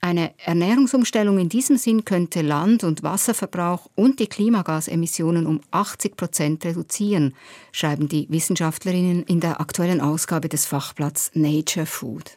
Eine 0.04 0.34
Ernährungsumstellung 0.36 1.38
in 1.38 1.48
diesem 1.48 1.78
Sinn 1.78 2.04
könnte 2.04 2.42
Land- 2.42 2.84
und 2.84 3.02
Wasserverbrauch 3.02 3.88
und 3.94 4.20
die 4.20 4.26
Klimagasemissionen 4.26 5.46
um 5.46 5.62
80 5.70 6.14
Prozent 6.14 6.66
reduzieren, 6.66 7.34
schreiben 7.72 8.06
die 8.06 8.26
Wissenschaftlerinnen 8.28 9.22
in 9.22 9.40
der 9.40 9.62
aktuellen 9.62 10.02
Ausgabe 10.02 10.50
des 10.50 10.66
Fachblatts 10.66 11.30
Nature 11.32 11.86
Food. 11.86 12.32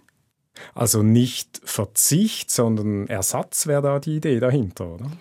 Also 0.75 1.03
nicht 1.03 1.59
Verzicht, 1.61 2.51
sondern 2.51 3.05
Ersatz 3.07 3.67
wäre 3.67 3.81
da 3.81 3.99
die 3.99 4.15
Idee 4.15 4.39
dahinter, 4.39 4.93
oder? 4.93 5.11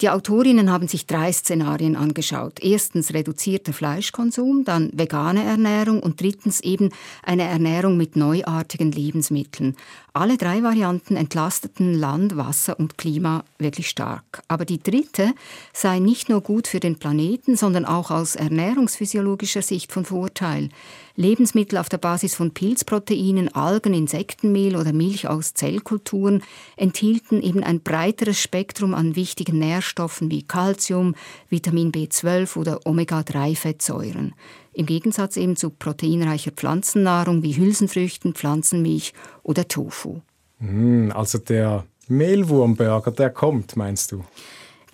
Die 0.00 0.10
Autorinnen 0.10 0.72
haben 0.72 0.88
sich 0.88 1.06
drei 1.06 1.32
Szenarien 1.32 1.94
angeschaut. 1.94 2.58
Erstens 2.60 3.14
reduzierter 3.14 3.72
Fleischkonsum, 3.72 4.64
dann 4.64 4.90
vegane 4.92 5.44
Ernährung 5.44 6.00
und 6.00 6.20
drittens 6.20 6.60
eben 6.60 6.90
eine 7.22 7.44
Ernährung 7.44 7.96
mit 7.96 8.16
neuartigen 8.16 8.90
Lebensmitteln. 8.90 9.76
Alle 10.16 10.36
drei 10.36 10.62
Varianten 10.62 11.16
entlasteten 11.16 11.92
Land, 11.92 12.36
Wasser 12.36 12.78
und 12.78 12.96
Klima 12.96 13.42
wirklich 13.58 13.88
stark. 13.88 14.44
Aber 14.46 14.64
die 14.64 14.80
dritte 14.80 15.34
sei 15.72 15.98
nicht 15.98 16.28
nur 16.28 16.40
gut 16.40 16.68
für 16.68 16.78
den 16.78 17.00
Planeten, 17.00 17.56
sondern 17.56 17.84
auch 17.84 18.12
aus 18.12 18.36
ernährungsphysiologischer 18.36 19.60
Sicht 19.62 19.90
von 19.90 20.04
Vorteil. 20.04 20.68
Lebensmittel 21.16 21.78
auf 21.78 21.88
der 21.88 21.98
Basis 21.98 22.36
von 22.36 22.54
Pilzproteinen, 22.54 23.56
Algen, 23.56 23.92
Insektenmehl 23.92 24.76
oder 24.76 24.92
Milch 24.92 25.26
aus 25.26 25.52
Zellkulturen 25.54 26.44
enthielten 26.76 27.42
eben 27.42 27.64
ein 27.64 27.80
breiteres 27.80 28.40
Spektrum 28.40 28.94
an 28.94 29.16
wichtigen 29.16 29.58
Nährstoffen 29.58 30.30
wie 30.30 30.44
Calcium, 30.44 31.16
Vitamin 31.50 31.90
B12 31.90 32.56
oder 32.56 32.86
Omega-3-Fettsäuren 32.86 34.32
im 34.74 34.86
Gegensatz 34.86 35.36
eben 35.36 35.56
zu 35.56 35.70
proteinreicher 35.70 36.50
Pflanzennahrung 36.50 37.42
wie 37.42 37.56
Hülsenfrüchten, 37.56 38.34
Pflanzenmilch 38.34 39.12
oder 39.42 39.68
Tofu. 39.68 40.20
Hm, 40.58 41.12
also 41.14 41.38
der 41.38 41.84
Mehlwurmburger, 42.08 43.10
der 43.10 43.30
kommt, 43.30 43.76
meinst 43.76 44.12
du? 44.12 44.24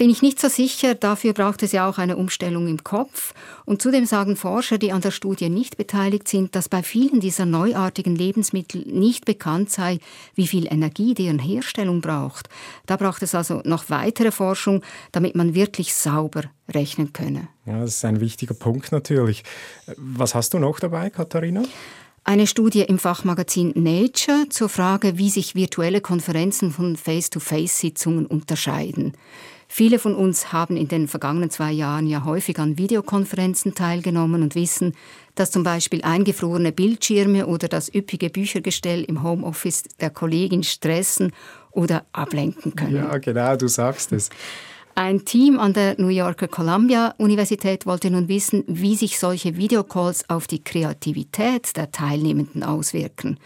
Bin 0.00 0.08
ich 0.08 0.22
nicht 0.22 0.40
so 0.40 0.48
sicher. 0.48 0.94
Dafür 0.94 1.34
braucht 1.34 1.62
es 1.62 1.72
ja 1.72 1.86
auch 1.86 1.98
eine 1.98 2.16
Umstellung 2.16 2.68
im 2.68 2.82
Kopf. 2.82 3.34
Und 3.66 3.82
zudem 3.82 4.06
sagen 4.06 4.34
Forscher, 4.34 4.78
die 4.78 4.92
an 4.92 5.02
der 5.02 5.10
Studie 5.10 5.50
nicht 5.50 5.76
beteiligt 5.76 6.26
sind, 6.26 6.56
dass 6.56 6.70
bei 6.70 6.82
vielen 6.82 7.20
dieser 7.20 7.44
neuartigen 7.44 8.16
Lebensmittel 8.16 8.80
nicht 8.86 9.26
bekannt 9.26 9.68
sei, 9.68 9.98
wie 10.34 10.46
viel 10.46 10.66
Energie 10.72 11.12
deren 11.12 11.38
Herstellung 11.38 12.00
braucht. 12.00 12.48
Da 12.86 12.96
braucht 12.96 13.22
es 13.22 13.34
also 13.34 13.60
noch 13.66 13.90
weitere 13.90 14.30
Forschung, 14.30 14.82
damit 15.12 15.34
man 15.34 15.54
wirklich 15.54 15.92
sauber 15.92 16.44
rechnen 16.66 17.12
könne. 17.12 17.48
Ja, 17.66 17.80
das 17.80 17.96
ist 17.96 18.04
ein 18.06 18.20
wichtiger 18.20 18.54
Punkt 18.54 18.92
natürlich. 18.92 19.44
Was 19.98 20.34
hast 20.34 20.54
du 20.54 20.58
noch 20.58 20.80
dabei, 20.80 21.10
Katharina? 21.10 21.62
Eine 22.24 22.46
Studie 22.46 22.84
im 22.84 22.98
Fachmagazin 22.98 23.74
Nature 23.76 24.48
zur 24.48 24.70
Frage, 24.70 25.18
wie 25.18 25.28
sich 25.28 25.54
virtuelle 25.54 26.00
Konferenzen 26.00 26.70
von 26.70 26.96
Face-to-Face-Sitzungen 26.96 28.24
unterscheiden. 28.24 29.12
Viele 29.72 30.00
von 30.00 30.16
uns 30.16 30.52
haben 30.52 30.76
in 30.76 30.88
den 30.88 31.06
vergangenen 31.06 31.48
zwei 31.48 31.70
Jahren 31.70 32.08
ja 32.08 32.24
häufig 32.24 32.58
an 32.58 32.76
Videokonferenzen 32.76 33.72
teilgenommen 33.72 34.42
und 34.42 34.56
wissen, 34.56 34.96
dass 35.36 35.52
zum 35.52 35.62
Beispiel 35.62 36.02
eingefrorene 36.02 36.72
Bildschirme 36.72 37.46
oder 37.46 37.68
das 37.68 37.88
üppige 37.94 38.30
Büchergestell 38.30 39.04
im 39.04 39.22
Homeoffice 39.22 39.84
der 40.00 40.10
Kollegin 40.10 40.64
stressen 40.64 41.30
oder 41.70 42.04
ablenken 42.10 42.74
können. 42.74 42.96
Ja, 42.96 43.16
genau, 43.18 43.54
du 43.54 43.68
sagst 43.68 44.10
es. 44.10 44.30
Ein 44.94 45.24
Team 45.24 45.58
an 45.58 45.72
der 45.72 45.94
New 45.98 46.08
Yorker 46.08 46.48
Columbia 46.48 47.14
Universität 47.18 47.86
wollte 47.86 48.10
nun 48.10 48.28
wissen, 48.28 48.64
wie 48.66 48.96
sich 48.96 49.18
solche 49.18 49.56
Videocalls 49.56 50.28
auf 50.28 50.46
die 50.46 50.62
Kreativität 50.62 51.76
der 51.76 51.90
Teilnehmenden 51.90 52.62
auswirken. 52.62 53.38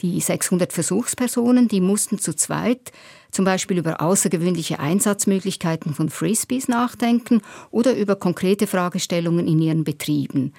Die 0.00 0.20
600 0.20 0.72
Versuchspersonen, 0.72 1.68
die 1.68 1.80
mussten 1.80 2.18
zu 2.18 2.34
zweit 2.34 2.92
zum 3.34 3.44
Beispiel 3.44 3.78
über 3.78 4.00
außergewöhnliche 4.00 4.78
Einsatzmöglichkeiten 4.78 5.92
von 5.92 6.08
Frisbees 6.08 6.68
nachdenken 6.68 7.42
oder 7.70 7.96
über 7.96 8.16
konkrete 8.16 8.66
Fragestellungen 8.66 9.48
in 9.48 9.60
ihren 9.60 9.84
Betrieben. 9.84 10.52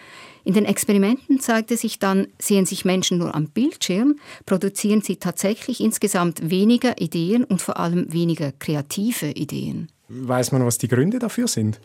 In 0.44 0.54
den 0.54 0.66
Experimenten 0.66 1.40
zeigte 1.40 1.78
sich 1.78 2.00
dann, 2.00 2.28
sehen 2.38 2.66
sich 2.66 2.86
Menschen 2.86 3.18
nur 3.18 3.34
am 3.34 3.48
Bildschirm, 3.48 4.20
produzieren 4.46 5.02
sie 5.02 5.16
tatsächlich 5.16 5.80
insgesamt 5.80 6.50
weniger 6.50 7.02
Ideen 7.02 7.46
und 7.46 7.62
vor 7.62 7.80
allem 7.80 8.12
weniger 8.12 8.52
kreative 8.52 9.32
Ideen. 9.32 9.88
Weiß 10.08 10.52
man, 10.52 10.66
was 10.66 10.78
die 10.78 10.88
Gründe 10.88 11.20
dafür 11.20 11.48
sind? 11.48 11.80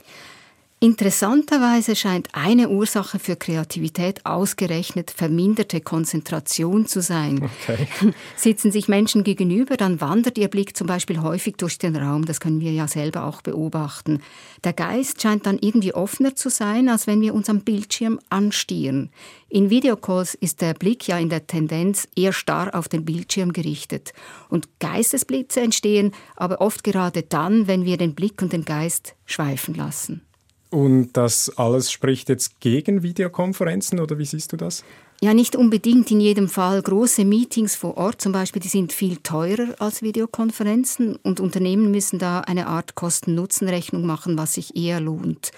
Interessanterweise 0.82 1.94
scheint 1.94 2.30
eine 2.32 2.70
Ursache 2.70 3.18
für 3.18 3.36
Kreativität 3.36 4.24
ausgerechnet 4.24 5.10
verminderte 5.10 5.82
Konzentration 5.82 6.86
zu 6.86 7.02
sein. 7.02 7.50
Okay. 7.62 7.86
Sitzen 8.36 8.72
sich 8.72 8.88
Menschen 8.88 9.22
gegenüber, 9.22 9.76
dann 9.76 10.00
wandert 10.00 10.38
ihr 10.38 10.48
Blick 10.48 10.74
zum 10.74 10.86
Beispiel 10.86 11.20
häufig 11.20 11.56
durch 11.58 11.76
den 11.76 11.96
Raum. 11.96 12.24
Das 12.24 12.40
können 12.40 12.60
wir 12.60 12.72
ja 12.72 12.88
selber 12.88 13.24
auch 13.24 13.42
beobachten. 13.42 14.22
Der 14.64 14.72
Geist 14.72 15.20
scheint 15.20 15.44
dann 15.44 15.58
irgendwie 15.58 15.92
offener 15.92 16.34
zu 16.34 16.48
sein, 16.48 16.88
als 16.88 17.06
wenn 17.06 17.20
wir 17.20 17.34
uns 17.34 17.50
am 17.50 17.60
Bildschirm 17.60 18.18
anstieren. 18.30 19.10
In 19.50 19.68
Videocalls 19.68 20.32
ist 20.32 20.62
der 20.62 20.72
Blick 20.72 21.06
ja 21.06 21.18
in 21.18 21.28
der 21.28 21.46
Tendenz 21.46 22.08
eher 22.16 22.32
starr 22.32 22.74
auf 22.74 22.88
den 22.88 23.04
Bildschirm 23.04 23.52
gerichtet. 23.52 24.14
Und 24.48 24.70
Geistesblitze 24.78 25.60
entstehen 25.60 26.12
aber 26.36 26.62
oft 26.62 26.84
gerade 26.84 27.22
dann, 27.22 27.66
wenn 27.66 27.84
wir 27.84 27.98
den 27.98 28.14
Blick 28.14 28.40
und 28.40 28.54
den 28.54 28.64
Geist 28.64 29.14
schweifen 29.26 29.74
lassen. 29.74 30.22
Und 30.70 31.12
das 31.14 31.56
alles 31.56 31.90
spricht 31.90 32.28
jetzt 32.28 32.60
gegen 32.60 33.02
Videokonferenzen 33.02 33.98
oder 33.98 34.18
wie 34.18 34.24
siehst 34.24 34.52
du 34.52 34.56
das? 34.56 34.84
Ja, 35.22 35.34
nicht 35.34 35.54
unbedingt 35.54 36.10
in 36.10 36.20
jedem 36.20 36.48
Fall. 36.48 36.80
Große 36.80 37.26
Meetings 37.26 37.74
vor 37.74 37.98
Ort 37.98 38.22
zum 38.22 38.32
Beispiel, 38.32 38.62
die 38.62 38.68
sind 38.68 38.92
viel 38.92 39.18
teurer 39.18 39.74
als 39.78 40.00
Videokonferenzen 40.00 41.16
und 41.16 41.40
Unternehmen 41.40 41.90
müssen 41.90 42.18
da 42.18 42.40
eine 42.40 42.68
Art 42.68 42.94
Kosten-Nutzen-Rechnung 42.94 44.06
machen, 44.06 44.38
was 44.38 44.54
sich 44.54 44.76
eher 44.76 45.00
lohnt. 45.00 45.50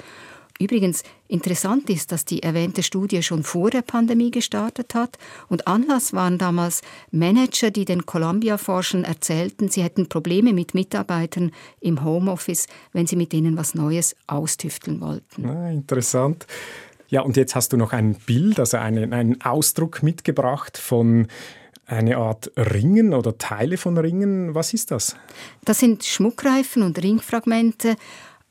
Übrigens, 0.62 1.02
interessant 1.26 1.90
ist, 1.90 2.12
dass 2.12 2.24
die 2.24 2.42
erwähnte 2.42 2.84
Studie 2.84 3.22
schon 3.22 3.42
vor 3.42 3.70
der 3.70 3.82
Pandemie 3.82 4.30
gestartet 4.30 4.94
hat 4.94 5.18
und 5.48 5.66
Anlass 5.66 6.12
waren 6.12 6.38
damals 6.38 6.82
Manager, 7.10 7.72
die 7.72 7.84
den 7.84 8.06
Columbia-Forschern 8.06 9.02
erzählten, 9.02 9.68
sie 9.68 9.82
hätten 9.82 10.08
Probleme 10.08 10.52
mit 10.52 10.72
Mitarbeitern 10.74 11.50
im 11.80 12.04
Homeoffice, 12.04 12.68
wenn 12.92 13.08
sie 13.08 13.16
mit 13.16 13.34
ihnen 13.34 13.56
was 13.56 13.74
Neues 13.74 14.14
austüfteln 14.28 15.00
wollten. 15.00 15.46
Ah, 15.46 15.70
interessant. 15.70 16.46
Ja, 17.08 17.22
und 17.22 17.36
jetzt 17.36 17.56
hast 17.56 17.72
du 17.72 17.76
noch 17.76 17.92
ein 17.92 18.14
Bild, 18.14 18.60
also 18.60 18.76
einen, 18.76 19.12
einen 19.12 19.40
Ausdruck 19.42 20.02
mitgebracht 20.02 20.78
von 20.78 21.26
eine 21.86 22.16
Art 22.16 22.50
Ringen 22.56 23.12
oder 23.12 23.36
Teile 23.36 23.76
von 23.76 23.98
Ringen. 23.98 24.54
Was 24.54 24.72
ist 24.72 24.90
das? 24.90 25.16
Das 25.64 25.78
sind 25.78 26.04
Schmuckreifen 26.04 26.82
und 26.82 27.02
Ringfragmente 27.02 27.96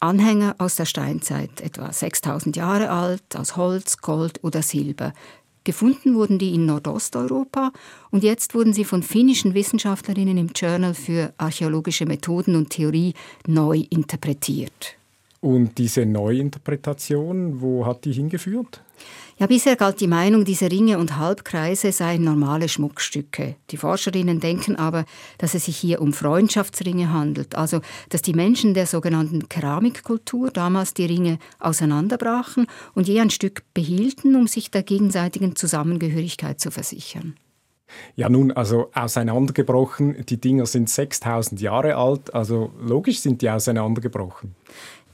Anhänger 0.01 0.55
aus 0.57 0.75
der 0.75 0.85
Steinzeit, 0.85 1.61
etwa 1.61 1.93
6000 1.93 2.55
Jahre 2.55 2.89
alt, 2.89 3.35
aus 3.35 3.55
Holz, 3.55 3.99
Gold 3.99 4.43
oder 4.43 4.63
Silber. 4.63 5.13
Gefunden 5.63 6.15
wurden 6.15 6.39
die 6.39 6.55
in 6.55 6.65
Nordosteuropa 6.65 7.71
und 8.09 8.23
jetzt 8.23 8.55
wurden 8.55 8.73
sie 8.73 8.83
von 8.83 9.03
finnischen 9.03 9.53
Wissenschaftlerinnen 9.53 10.37
im 10.39 10.47
Journal 10.55 10.95
für 10.95 11.33
archäologische 11.37 12.07
Methoden 12.07 12.55
und 12.55 12.71
Theorie 12.71 13.13
neu 13.45 13.85
interpretiert. 13.91 14.95
Und 15.41 15.79
diese 15.79 16.05
Neuinterpretation, 16.05 17.61
wo 17.61 17.85
hat 17.85 18.05
die 18.05 18.13
hingeführt? 18.13 18.81
Ja, 19.39 19.47
bisher 19.47 19.75
galt 19.75 19.99
die 19.99 20.07
Meinung, 20.07 20.45
diese 20.45 20.69
Ringe 20.69 20.99
und 20.99 21.17
Halbkreise 21.17 21.91
seien 21.91 22.23
normale 22.23 22.69
Schmuckstücke. 22.69 23.55
Die 23.71 23.77
Forscherinnen 23.77 24.39
denken 24.39 24.75
aber, 24.75 25.03
dass 25.39 25.55
es 25.55 25.65
sich 25.65 25.77
hier 25.77 25.99
um 25.99 26.13
Freundschaftsringe 26.13 27.11
handelt, 27.11 27.55
also 27.55 27.81
dass 28.09 28.21
die 28.21 28.35
Menschen 28.35 28.75
der 28.75 28.85
sogenannten 28.85 29.49
Keramikkultur 29.49 30.51
damals 30.51 30.93
die 30.93 31.05
Ringe 31.05 31.39
auseinanderbrachen 31.57 32.67
und 32.93 33.07
je 33.07 33.19
ein 33.19 33.31
Stück 33.31 33.63
behielten, 33.73 34.35
um 34.35 34.45
sich 34.45 34.69
der 34.69 34.83
gegenseitigen 34.83 35.55
Zusammengehörigkeit 35.55 36.59
zu 36.59 36.69
versichern. 36.69 37.35
Ja, 38.15 38.29
nun, 38.29 38.51
also 38.51 38.89
auseinandergebrochen, 38.93 40.23
die 40.25 40.39
Dinger 40.39 40.65
sind 40.65 40.89
6000 40.89 41.59
Jahre 41.61 41.95
alt, 41.95 42.33
also 42.33 42.71
logisch 42.79 43.19
sind 43.19 43.41
die 43.41 43.49
auseinandergebrochen. 43.49 44.55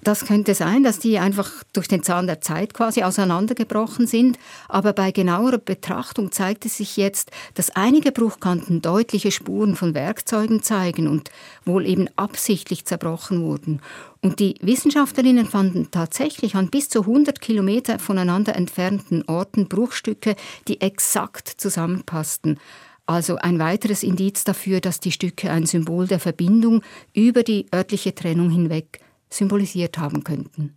Das 0.08 0.24
könnte 0.24 0.56
sein, 0.56 0.84
dass 0.84 1.00
die 1.00 1.20
einfach 1.20 1.52
durch 1.74 1.90
den 1.90 2.02
Zahn 2.02 2.28
der 2.28 2.40
Zeit 2.40 2.74
quasi 2.74 3.04
auseinandergebrochen 3.04 4.08
sind. 4.08 4.40
Aber 4.70 4.94
bei 4.94 5.12
genauerer 5.12 5.58
Betrachtung 5.58 6.32
zeigt 6.32 6.66
es 6.66 6.78
sich 6.78 6.96
jetzt, 6.96 7.32
dass 7.56 7.72
einige 7.72 8.14
Bruchkanten 8.14 8.82
deutliche 8.82 9.32
Spuren 9.32 9.76
von 9.76 9.94
Werkzeugen 9.94 10.64
zeigen 10.64 11.10
und 11.10 11.30
wohl 11.66 11.86
eben 11.86 12.08
absichtlich 12.16 12.86
zerbrochen 12.86 13.42
wurden. 13.42 13.82
Und 14.22 14.40
die 14.40 14.56
Wissenschaftlerinnen 14.62 15.46
fanden 15.46 15.92
tatsächlich 15.92 16.56
an 16.56 16.70
bis 16.70 16.88
zu 16.88 17.02
100 17.02 17.42
Kilometer 17.42 18.00
voneinander 18.00 18.56
entfernten 18.56 19.26
Orten 19.28 19.68
Bruchstücke, 19.68 20.38
die 20.70 20.80
exakt 20.80 21.50
zusammenpassten. 21.58 22.62
Also 23.08 23.36
ein 23.36 23.60
weiteres 23.60 24.04
Indiz 24.04 24.46
dafür, 24.46 24.80
dass 24.80 25.02
die 25.02 25.12
Stücke 25.12 25.52
ein 25.52 25.66
Symbol 25.66 26.08
der 26.08 26.22
Verbindung 26.22 26.82
über 27.14 27.44
die 27.44 27.66
örtliche 27.74 28.16
Trennung 28.16 28.50
hinweg 28.50 29.02
symbolisiert 29.30 29.98
haben 29.98 30.24
könnten. 30.24 30.76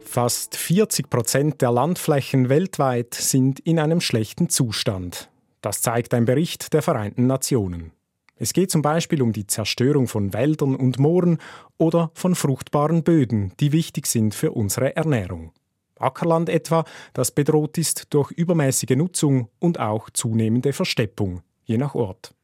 Fast 0.00 0.56
40 0.56 1.10
Prozent 1.10 1.60
der 1.60 1.72
Landflächen 1.72 2.48
weltweit 2.48 3.12
sind 3.12 3.60
in 3.60 3.78
einem 3.78 4.00
schlechten 4.00 4.48
Zustand. 4.48 5.28
Das 5.60 5.82
zeigt 5.82 6.14
ein 6.14 6.24
Bericht 6.24 6.72
der 6.72 6.80
Vereinten 6.80 7.26
Nationen. 7.26 7.92
Es 8.36 8.52
geht 8.52 8.70
zum 8.70 8.82
Beispiel 8.82 9.20
um 9.20 9.32
die 9.32 9.46
Zerstörung 9.46 10.08
von 10.08 10.32
Wäldern 10.32 10.76
und 10.76 10.98
Mooren 10.98 11.38
oder 11.78 12.10
von 12.14 12.34
fruchtbaren 12.34 13.02
Böden, 13.02 13.52
die 13.60 13.72
wichtig 13.72 14.06
sind 14.06 14.34
für 14.34 14.52
unsere 14.52 14.94
Ernährung. 14.94 15.52
Ackerland 15.98 16.48
etwa, 16.50 16.84
das 17.14 17.30
bedroht 17.30 17.78
ist 17.78 18.14
durch 18.14 18.30
übermäßige 18.30 18.96
Nutzung 18.96 19.48
und 19.58 19.80
auch 19.80 20.10
zunehmende 20.10 20.72
Versteppung, 20.72 21.42
je 21.66 21.76
nach 21.76 21.94
Ort. 21.94 22.34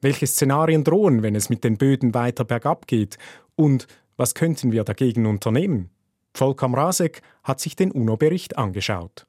Welche 0.00 0.26
Szenarien 0.26 0.82
drohen, 0.82 1.22
wenn 1.22 1.34
es 1.34 1.50
mit 1.50 1.62
den 1.62 1.76
Böden 1.76 2.14
weiter 2.14 2.44
bergab 2.44 2.86
geht? 2.86 3.18
Und 3.54 3.86
was 4.16 4.34
könnten 4.34 4.72
wir 4.72 4.84
dagegen 4.84 5.26
unternehmen? 5.26 5.90
Volker 6.32 6.72
Rasek 6.72 7.20
hat 7.42 7.60
sich 7.60 7.76
den 7.76 7.90
UNO-Bericht 7.90 8.56
angeschaut. 8.56 9.26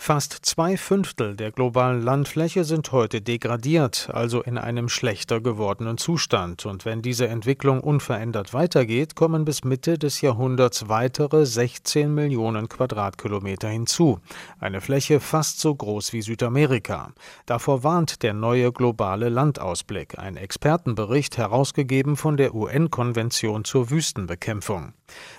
Fast 0.00 0.38
zwei 0.42 0.76
Fünftel 0.76 1.36
der 1.36 1.50
globalen 1.50 2.00
Landfläche 2.00 2.64
sind 2.64 2.92
heute 2.92 3.20
degradiert, 3.20 4.08
also 4.12 4.42
in 4.42 4.56
einem 4.56 4.88
schlechter 4.88 5.40
gewordenen 5.40 5.98
Zustand. 5.98 6.64
Und 6.64 6.86
wenn 6.86 7.02
diese 7.02 7.28
Entwicklung 7.28 7.80
unverändert 7.80 8.54
weitergeht, 8.54 9.16
kommen 9.16 9.44
bis 9.44 9.64
Mitte 9.64 9.98
des 9.98 10.22
Jahrhunderts 10.22 10.88
weitere 10.88 11.44
16 11.44 12.14
Millionen 12.14 12.68
Quadratkilometer 12.68 13.68
hinzu. 13.68 14.20
Eine 14.60 14.80
Fläche 14.80 15.20
fast 15.20 15.60
so 15.60 15.74
groß 15.74 16.12
wie 16.14 16.22
Südamerika. 16.22 17.12
Davor 17.44 17.82
warnt 17.82 18.22
der 18.22 18.32
neue 18.32 18.72
globale 18.72 19.28
Landausblick, 19.28 20.18
ein 20.18 20.36
Expertenbericht 20.36 21.36
herausgegeben 21.36 22.16
von 22.16 22.38
der 22.38 22.54
UN-Konvention 22.54 23.64
zur 23.64 23.90
Wüstenbekämpfung. 23.90 24.94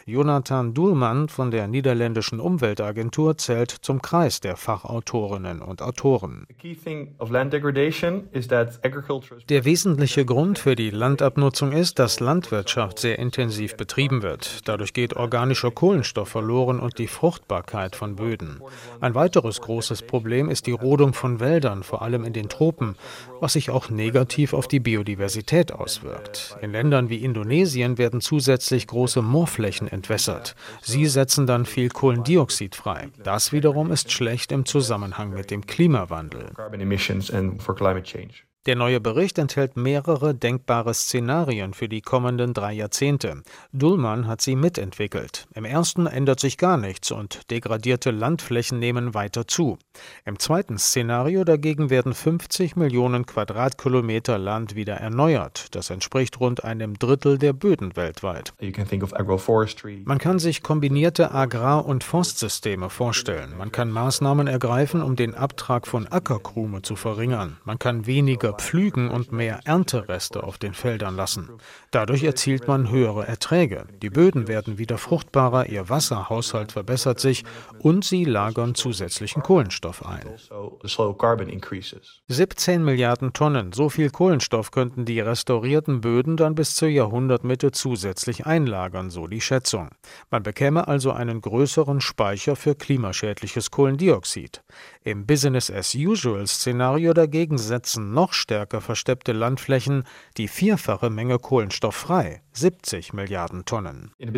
Jonathan 0.05 0.73
Duhlmann 0.73 1.29
von 1.29 1.51
der 1.51 1.67
niederländischen 1.67 2.39
Umweltagentur 2.39 3.37
zählt 3.37 3.71
zum 3.71 4.01
Kreis 4.01 4.39
der 4.39 4.48
Fachautorinnen 4.55 5.61
und 5.61 5.81
Autoren. 5.81 6.45
Der 9.49 9.65
wesentliche 9.65 10.25
Grund 10.25 10.59
für 10.59 10.75
die 10.75 10.89
Landabnutzung 10.89 11.71
ist, 11.71 11.99
dass 11.99 12.19
Landwirtschaft 12.19 12.99
sehr 12.99 13.19
intensiv 13.19 13.77
betrieben 13.77 14.21
wird. 14.21 14.67
Dadurch 14.67 14.93
geht 14.93 15.15
organischer 15.15 15.71
Kohlenstoff 15.71 16.29
verloren 16.29 16.79
und 16.79 16.97
die 16.97 17.07
Fruchtbarkeit 17.07 17.95
von 17.95 18.15
Böden. 18.15 18.61
Ein 19.01 19.15
weiteres 19.15 19.61
großes 19.61 20.03
Problem 20.03 20.49
ist 20.49 20.67
die 20.67 20.71
Rodung 20.71 21.13
von 21.13 21.39
Wäldern, 21.39 21.83
vor 21.83 22.01
allem 22.01 22.23
in 22.23 22.33
den 22.33 22.49
Tropen, 22.49 22.95
was 23.39 23.53
sich 23.53 23.69
auch 23.69 23.89
negativ 23.89 24.53
auf 24.53 24.67
die 24.67 24.79
Biodiversität 24.79 25.71
auswirkt. 25.71 26.57
In 26.61 26.71
Ländern 26.71 27.09
wie 27.09 27.23
Indonesien 27.23 27.97
werden 27.97 28.21
zusätzlich 28.21 28.87
große 28.87 29.21
Moorflächen 29.21 29.87
entwässert. 29.87 30.55
Sie 30.81 31.05
setzen 31.05 31.47
dann 31.47 31.65
viel 31.65 31.89
Kohlendioxid 31.89 32.75
frei. 32.75 33.09
Das 33.23 33.51
wiederum 33.51 33.91
ist 33.91 34.11
schlecht 34.11 34.38
im 34.47 34.65
Zusammenhang 34.65 35.31
mit 35.31 35.51
dem 35.51 35.65
Klimawandel. 35.65 36.51
Der 38.65 38.75
neue 38.75 38.99
Bericht 38.99 39.37
enthält 39.37 39.77
mehrere 39.77 40.35
denkbare 40.35 40.93
Szenarien 40.93 41.73
für 41.73 41.87
die 41.87 42.01
kommenden 42.01 42.53
drei 42.53 42.73
Jahrzehnte. 42.73 43.41
Dullmann 43.71 44.27
hat 44.27 44.41
sie 44.41 44.57
mitentwickelt. 44.57 45.47
Im 45.55 45.63
ersten 45.63 46.07
ändert 46.07 46.41
sich 46.41 46.57
gar 46.57 46.75
nichts 46.75 47.09
und 47.11 47.49
degradierte 47.51 48.11
Landflächen 48.11 48.77
nehmen 48.77 49.13
weiter 49.13 49.47
zu. 49.47 49.77
Im 50.25 50.39
zweiten 50.39 50.77
Szenario 50.77 51.45
dagegen 51.45 51.89
werden 51.89 52.13
50 52.13 52.75
Millionen 52.75 53.25
Quadratkilometer 53.25 54.37
Land 54.37 54.75
wieder 54.75 54.95
erneuert. 54.95 55.73
Das 55.73 55.89
entspricht 55.89 56.41
rund 56.41 56.65
einem 56.65 56.99
Drittel 56.99 57.37
der 57.37 57.53
Böden 57.53 57.95
weltweit. 57.95 58.53
Man 60.03 60.17
kann 60.17 60.37
sich 60.37 60.63
kombinierte 60.63 61.31
Agrar- 61.31 61.85
und 61.85 62.03
Forstsysteme 62.03 62.89
vorstellen. 62.89 63.57
Man 63.57 63.71
kann 63.71 63.89
Maßnahmen 63.89 64.47
ergreifen, 64.47 65.01
um 65.01 65.15
den 65.15 65.33
Abtrag 65.33 65.87
von 65.87 66.07
Ackerkrume 66.07 66.81
zu 66.81 66.97
verringern. 66.97 67.57
Man 67.63 67.79
kann 67.79 68.05
weniger 68.05 68.48
weniger 68.49 68.53
pflügen 68.53 69.09
und 69.09 69.31
mehr 69.31 69.59
Erntereste 69.65 70.43
auf 70.43 70.57
den 70.57 70.73
Feldern 70.73 71.15
lassen. 71.15 71.49
Dadurch 71.91 72.23
erzielt 72.23 72.67
man 72.67 72.89
höhere 72.89 73.27
Erträge. 73.27 73.85
Die 74.01 74.09
Böden 74.09 74.47
werden 74.47 74.77
wieder 74.77 74.97
fruchtbarer, 74.97 75.67
ihr 75.67 75.89
Wasserhaushalt 75.89 76.71
verbessert 76.71 77.19
sich 77.19 77.43
und 77.79 78.05
sie 78.05 78.25
lagern 78.25 78.75
zusätzlichen 78.75 79.41
Kohlenstoff 79.43 80.05
ein. 80.05 80.21
17 82.27 82.83
Milliarden 82.83 83.33
Tonnen, 83.33 83.73
so 83.73 83.89
viel 83.89 84.09
Kohlenstoff 84.09 84.71
könnten 84.71 85.05
die 85.05 85.19
restaurierten 85.19 86.01
Böden 86.01 86.37
dann 86.37 86.55
bis 86.55 86.75
zur 86.75 86.89
Jahrhundertmitte 86.89 87.71
zusätzlich 87.71 88.45
einlagern, 88.45 89.09
so 89.09 89.27
die 89.27 89.41
Schätzung. 89.41 89.89
Man 90.29 90.43
bekäme 90.43 90.87
also 90.87 91.11
einen 91.11 91.41
größeren 91.41 92.01
Speicher 92.01 92.55
für 92.55 92.75
klimaschädliches 92.75 93.71
Kohlendioxid. 93.71 94.61
Im 95.05 95.25
Business-as-usual-Szenario 95.25 97.13
dagegen 97.13 97.57
setzen 97.57 98.13
noch 98.13 98.33
stärker 98.33 98.81
versteppte 98.81 99.31
Landflächen 99.31 100.03
die 100.35 100.49
vierfache 100.49 101.09
Menge 101.09 101.39
Kohlenstoff 101.39 101.95
frei, 101.95 102.41
70 102.51 103.13
Milliarden 103.13 103.63
Tonnen. 103.63 104.11
Im 104.17 104.33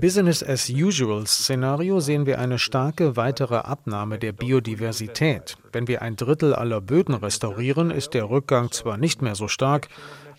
Business-as-usual-Szenario 0.00 2.00
sehen 2.00 2.26
wir 2.26 2.40
eine 2.40 2.58
starke 2.58 3.16
weitere 3.16 3.58
Abnahme 3.58 4.18
der 4.18 4.32
Biodiversität. 4.32 5.56
Wenn 5.70 5.86
wir 5.86 6.02
ein 6.02 6.16
Drittel 6.16 6.52
aller 6.52 6.80
Böden 6.80 7.14
restaurieren, 7.14 7.92
ist 7.92 8.14
der 8.14 8.28
Rückgang 8.28 8.72
zwar 8.72 8.96
nicht 8.96 9.22
mehr 9.22 9.36
so 9.36 9.46
stark, 9.46 9.86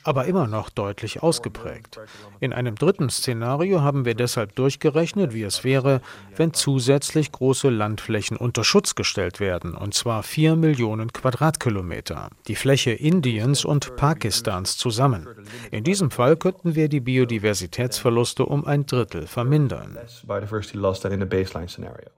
aber 0.04 0.26
immer 0.26 0.48
noch 0.48 0.70
deutlich 0.70 1.22
ausgeprägt. 1.22 2.00
In 2.40 2.54
einem 2.54 2.76
dritten 2.76 3.10
Szenario 3.10 3.82
haben 3.82 4.06
wir 4.06 4.16
deshalb 4.16 4.56
durchgerechnet, 4.56 5.34
wie 5.34 5.44
es 5.44 5.64
wäre, 5.64 6.02
wenn 6.36 6.54
zusätzlich 6.54 7.32
große 7.32 7.70
Landflächen 7.70 8.38
unter 8.38 8.64
Schutz 8.64 8.96
gestellt 8.96 9.40
werden, 9.40 9.76
und 9.76 9.94
zwar 9.94 10.24
vier 10.24 10.56
Millionen 10.56 11.12
Quadratkilometer, 11.12 12.30
die 12.48 12.56
Fläche 12.56 12.92
Indiens 12.92 13.66
und 13.66 13.96
Pakistans 13.96 14.78
zusammen. 14.78 15.28
In 15.72 15.84
diesem 15.84 16.12
Fall 16.12 16.38
könnten 16.38 16.76
wir 16.76 16.90
die 16.90 17.02
Biodiversitätsverluste 17.02 18.46
um 18.46 18.66
ein 18.66 18.86
Drittel 18.86 19.28
vermindern. 19.28 19.98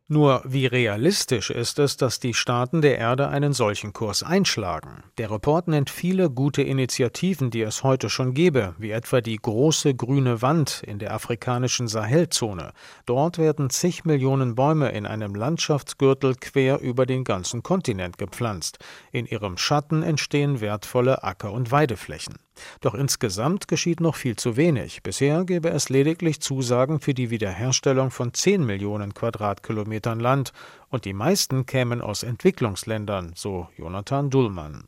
Nur 0.07 0.41
wie 0.45 0.65
realistisch 0.65 1.49
ist 1.49 1.79
es, 1.79 1.95
dass 1.97 2.19
die 2.19 2.33
Staaten 2.33 2.81
der 2.81 2.97
Erde 2.97 3.29
einen 3.29 3.53
solchen 3.53 3.93
Kurs 3.93 4.23
einschlagen? 4.23 5.03
Der 5.17 5.31
Report 5.31 5.67
nennt 5.67 5.89
viele 5.89 6.29
gute 6.29 6.61
Initiativen, 6.61 7.49
die 7.49 7.61
es 7.61 7.70
heute 7.83 8.09
schon 8.09 8.33
gäbe, 8.33 8.75
wie 8.77 8.91
etwa 8.91 9.21
die 9.21 9.37
große 9.37 9.95
grüne 9.95 10.41
Wand 10.41 10.83
in 10.85 10.99
der 10.99 11.13
afrikanischen 11.13 11.87
Sahelzone. 11.87 12.73
Dort 13.05 13.37
werden 13.37 13.69
zig 13.69 14.05
Millionen 14.05 14.55
Bäume 14.55 14.89
in 14.89 15.05
einem 15.05 15.33
Landschaftsgürtel 15.33 16.35
quer 16.35 16.79
über 16.81 17.05
den 17.05 17.23
ganzen 17.23 17.63
Kontinent 17.63 18.17
gepflanzt. 18.17 18.79
In 19.11 19.25
ihrem 19.25 19.57
Schatten 19.57 20.03
entstehen 20.03 20.61
wertvolle 20.61 21.23
Acker- 21.23 21.53
und 21.53 21.71
Weideflächen. 21.71 22.35
Doch 22.81 22.93
insgesamt 22.93 23.67
geschieht 23.67 23.99
noch 23.99 24.15
viel 24.15 24.35
zu 24.35 24.57
wenig. 24.57 25.03
Bisher 25.03 25.43
gäbe 25.45 25.69
es 25.69 25.89
lediglich 25.89 26.41
Zusagen 26.41 26.99
für 26.99 27.13
die 27.13 27.29
Wiederherstellung 27.29 28.11
von 28.11 28.33
10 28.33 28.65
Millionen 28.65 29.13
Quadratkilometern 29.13 30.19
Land 30.19 30.53
und 30.91 31.05
die 31.05 31.13
meisten 31.13 31.65
kämen 31.65 32.01
aus 32.01 32.21
Entwicklungsländern, 32.21 33.31
so 33.35 33.67
Jonathan 33.77 34.29
Dullmann. 34.29 34.83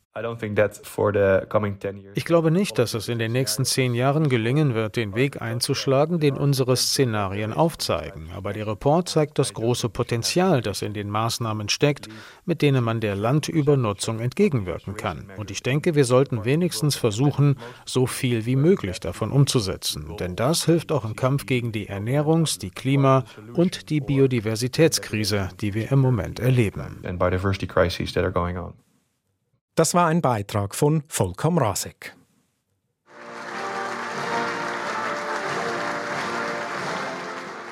Ich 2.13 2.25
glaube 2.25 2.51
nicht, 2.51 2.77
dass 2.77 2.93
es 2.93 3.07
in 3.07 3.17
den 3.17 3.31
nächsten 3.31 3.65
zehn 3.65 3.95
Jahren 3.95 4.29
gelingen 4.29 4.75
wird, 4.75 4.95
den 4.95 5.15
Weg 5.15 5.41
einzuschlagen, 5.41 6.19
den 6.19 6.38
unsere 6.38 6.75
Szenarien 6.75 7.51
aufzeigen. 7.51 8.29
Aber 8.36 8.53
der 8.53 8.67
Report 8.67 9.09
zeigt 9.09 9.39
das 9.39 9.55
große 9.55 9.89
Potenzial, 9.89 10.62
das 10.62 10.83
in 10.83 10.93
den 10.93 11.09
Maßnahmen 11.09 11.67
steckt, 11.69 12.09
mit 12.45 12.62
denen 12.62 12.83
man 12.83 12.99
der 12.99 13.15
Landübernutzung 13.15 14.19
entgegenwirken 14.19 14.95
kann. 14.95 15.31
Und 15.38 15.49
ich 15.49 15.63
denke, 15.63 15.95
wir 15.95 16.05
sollten 16.05 16.45
wenigstens 16.45 16.95
versuchen, 16.95 17.55
so 17.86 18.06
viel 18.06 18.45
wie 18.45 18.56
möglich 18.56 18.99
davon 18.99 19.32
umzusetzen. 19.32 20.15
Denn 20.17 20.36
das 20.36 20.65
hilft 20.65 20.91
auch 20.91 21.06
im 21.06 21.15
Kampf 21.15 21.45
gegen 21.45 21.71
die 21.71 21.89
Ernährungs-, 21.89 22.60
die 22.60 22.71
Klima- 22.71 23.23
und 23.54 23.89
die 23.89 24.02
Biodiversitätskrise, 24.02 25.49
die 25.62 25.73
wir 25.73 25.91
im 25.91 25.99
Moment 25.99 26.39
erleben. 26.39 26.99
Das 29.76 29.93
war 29.93 30.08
ein 30.08 30.21
Beitrag 30.21 30.76
von 30.76 31.04
Volker 31.08 31.49
Mrazek. 31.49 32.15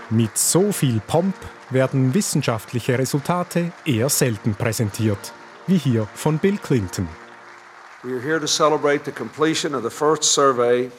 Mit 0.09 0.37
so 0.37 0.73
viel 0.73 0.99
Pomp 1.07 1.35
werden 1.69 2.13
wissenschaftliche 2.13 2.99
Resultate 2.99 3.71
eher 3.85 4.09
selten 4.09 4.55
präsentiert, 4.55 5.31
wie 5.67 5.77
hier 5.77 6.05
von 6.13 6.37
Bill 6.37 6.57
Clinton. 6.57 7.07
We 8.03 8.13
are 8.13 8.21
here 8.21 8.39
to 8.39 8.47
celebrate 8.47 9.05
the 9.05 9.11
completion 9.11 9.75
of 9.75 9.83
the 9.83 9.91
first 9.91 10.23
survey 10.23 10.89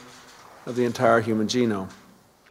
of 0.67 0.77
the 0.77 0.85
entire 0.85 1.21
human 1.21 1.49
genome. 1.49 1.89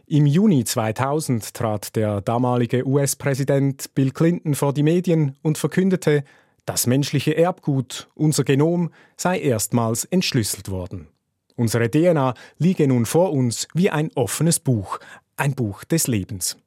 Im 0.06 0.26
Juni 0.26 0.64
2000 0.64 1.54
trat 1.54 1.96
der 1.96 2.20
damalige 2.20 2.86
US-Präsident 2.86 3.94
Bill 3.94 4.10
Clinton 4.10 4.54
vor 4.54 4.74
die 4.74 4.82
Medien 4.82 5.38
und 5.40 5.56
verkündete, 5.56 6.22
das 6.66 6.86
menschliche 6.86 7.34
Erbgut, 7.34 8.10
unser 8.14 8.44
Genom, 8.44 8.90
sei 9.16 9.40
erstmals 9.40 10.04
entschlüsselt 10.04 10.70
worden. 10.70 11.08
Unsere 11.56 11.90
DNA 11.90 12.34
liege 12.58 12.86
nun 12.86 13.06
vor 13.06 13.32
uns 13.32 13.68
wie 13.72 13.88
ein 13.88 14.10
offenes 14.16 14.60
Buch, 14.60 14.98
ein 15.38 15.54
Buch 15.54 15.82
des 15.84 16.08
Lebens. 16.08 16.58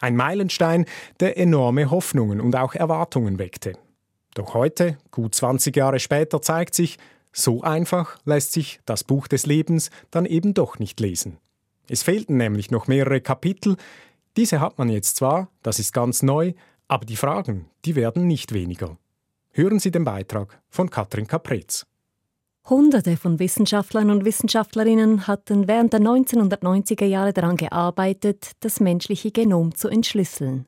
Ein 0.00 0.14
Meilenstein, 0.14 0.86
der 1.18 1.36
enorme 1.36 1.90
Hoffnungen 1.90 2.40
und 2.40 2.54
auch 2.54 2.76
Erwartungen 2.76 3.40
weckte. 3.40 3.72
Doch 4.34 4.54
heute, 4.54 4.98
gut 5.10 5.34
20 5.34 5.74
Jahre 5.74 5.98
später, 5.98 6.40
zeigt 6.40 6.74
sich, 6.74 6.98
so 7.36 7.60
einfach 7.60 8.18
lässt 8.24 8.52
sich 8.52 8.80
das 8.86 9.04
Buch 9.04 9.28
des 9.28 9.44
Lebens 9.44 9.90
dann 10.10 10.24
eben 10.24 10.54
doch 10.54 10.78
nicht 10.78 11.00
lesen. 11.00 11.36
Es 11.88 12.02
fehlten 12.02 12.38
nämlich 12.38 12.70
noch 12.70 12.88
mehrere 12.88 13.20
Kapitel. 13.20 13.76
Diese 14.38 14.60
hat 14.60 14.78
man 14.78 14.88
jetzt 14.88 15.16
zwar, 15.16 15.50
das 15.62 15.78
ist 15.78 15.92
ganz 15.92 16.22
neu, 16.22 16.54
aber 16.88 17.04
die 17.04 17.16
Fragen, 17.16 17.66
die 17.84 17.94
werden 17.94 18.26
nicht 18.26 18.54
weniger. 18.54 18.96
Hören 19.50 19.78
Sie 19.78 19.90
den 19.90 20.04
Beitrag 20.04 20.60
von 20.70 20.88
Katrin 20.88 21.26
Kapretz. 21.26 21.86
Hunderte 22.68 23.18
von 23.18 23.38
Wissenschaftlern 23.38 24.10
und 24.10 24.24
Wissenschaftlerinnen 24.24 25.26
hatten 25.26 25.68
während 25.68 25.92
der 25.92 26.00
1990er 26.00 27.04
Jahre 27.04 27.32
daran 27.34 27.56
gearbeitet, 27.56 28.52
das 28.60 28.80
menschliche 28.80 29.30
Genom 29.30 29.74
zu 29.74 29.88
entschlüsseln. 29.88 30.66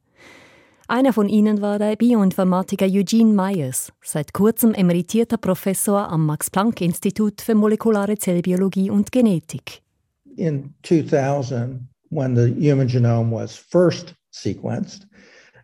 Einer 0.90 1.12
von 1.12 1.28
ihnen 1.28 1.60
war 1.60 1.78
der 1.78 1.96
Bioinformatiker 1.96 2.86
Eugene 2.86 3.34
Myers, 3.34 3.92
seit 4.02 4.32
kurzem 4.32 4.72
emeritierter 4.72 5.36
Professor 5.36 6.08
am 6.08 6.24
Max-Planck-Institut 6.24 7.42
für 7.42 7.54
molekulare 7.54 8.16
Zellbiologie 8.16 8.88
und 8.88 9.12
Genetik. 9.12 9.82
In 10.36 10.72
2000, 10.84 11.86
when 12.08 12.34
the 12.34 12.54
human 12.58 12.88
genome 12.88 13.30
was 13.30 13.54
first 13.54 14.14
sequenced, 14.32 15.06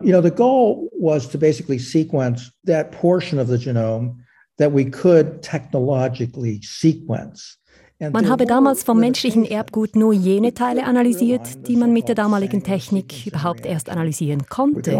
You 0.02 0.12
know, 0.12 0.20
the 0.20 0.30
goal 0.30 0.90
was 0.92 1.26
to 1.28 1.38
basically 1.38 1.78
sequence 1.78 2.52
that 2.64 2.92
portion 2.92 3.38
of 3.38 3.48
the 3.48 3.56
genome 3.56 4.16
that 4.58 4.72
we 4.72 4.84
could 4.84 5.42
technologically 5.42 6.60
sequence. 6.60 7.56
Man 8.00 8.28
habe 8.28 8.44
damals 8.44 8.82
vom 8.82 8.98
menschlichen 8.98 9.44
Erbgut 9.44 9.94
nur 9.94 10.12
jene 10.12 10.52
Teile 10.52 10.84
analysiert, 10.84 11.68
die 11.68 11.76
man 11.76 11.92
mit 11.92 12.08
der 12.08 12.16
damaligen 12.16 12.62
Technik 12.62 13.26
überhaupt 13.26 13.66
erst 13.66 13.88
analysieren 13.88 14.46
konnte. 14.46 14.98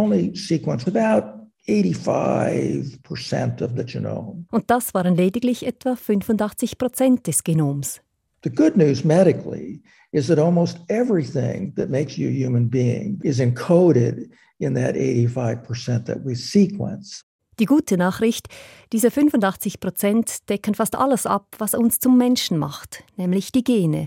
Und 4.51 4.71
das 4.71 4.95
waren 4.95 5.17
lediglich 5.17 5.67
etwa 5.67 5.97
85 5.97 6.79
Prozent 6.79 7.27
des 7.27 7.43
Genoms. 7.43 8.01
The 8.45 8.51
good 8.51 8.77
news 8.77 9.05
medically 9.05 9.83
is 10.13 10.27
that 10.27 10.39
almost 10.39 10.79
everything 10.89 11.75
that 11.77 11.89
makes 11.89 12.19
you 12.19 12.29
a 12.29 12.31
human 12.31 12.69
being 12.69 13.19
is 13.23 13.41
encoded 13.41 14.29
in 14.59 14.75
that 14.75 14.95
85% 14.95 16.05
that 16.05 16.19
we 16.25 16.35
sequence. 16.35 17.25
Die 17.61 17.67
gute 17.67 17.97
Nachricht, 17.97 18.49
diese 18.93 19.11
85 19.11 19.81
Prozent 19.81 20.49
decken 20.49 20.75
fast 20.75 20.97
alles 20.97 21.27
ab, 21.27 21.47
was 21.59 21.75
uns 21.75 22.01
zum 22.01 22.19
Menschen 22.19 22.59
macht, 22.59 23.05
nämlich 23.17 23.53
die 23.53 23.63
Gene, 23.63 24.07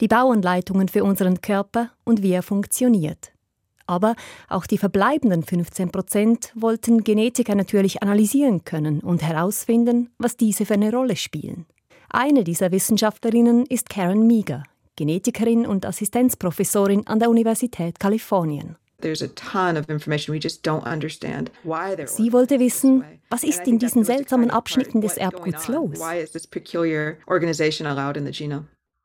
die 0.00 0.08
Bauanleitungen 0.08 0.88
für 0.88 1.04
unseren 1.04 1.40
Körper 1.40 1.90
und 2.04 2.22
wie 2.22 2.32
er 2.32 2.42
funktioniert. 2.42 3.32
Aber 3.86 4.14
auch 4.48 4.66
die 4.66 4.78
verbleibenden 4.78 5.42
15 5.42 5.90
Prozent 5.90 6.52
wollten 6.54 7.02
Genetiker 7.02 7.54
natürlich 7.54 8.02
analysieren 8.02 8.64
können 8.64 9.00
und 9.00 9.22
herausfinden, 9.22 10.10
was 10.18 10.36
diese 10.36 10.66
für 10.66 10.74
eine 10.74 10.92
Rolle 10.92 11.16
spielen. 11.16 11.66
Eine 12.08 12.44
dieser 12.44 12.72
Wissenschaftlerinnen 12.72 13.66
ist 13.66 13.88
Karen 13.88 14.26
Meager, 14.26 14.64
Genetikerin 14.96 15.66
und 15.66 15.86
Assistenzprofessorin 15.86 17.06
an 17.06 17.18
der 17.18 17.30
Universität 17.30 17.98
Kalifornien. 17.98 18.76
Sie 22.06 22.32
wollte 22.32 22.58
wissen, 22.58 23.04
was 23.28 23.44
ist 23.44 23.66
in 23.66 23.78
diesen 23.78 24.04
seltsamen 24.04 24.50
Abschnitten 24.50 25.00
des 25.00 25.16
Erbguts 25.16 25.68
los? 25.68 25.98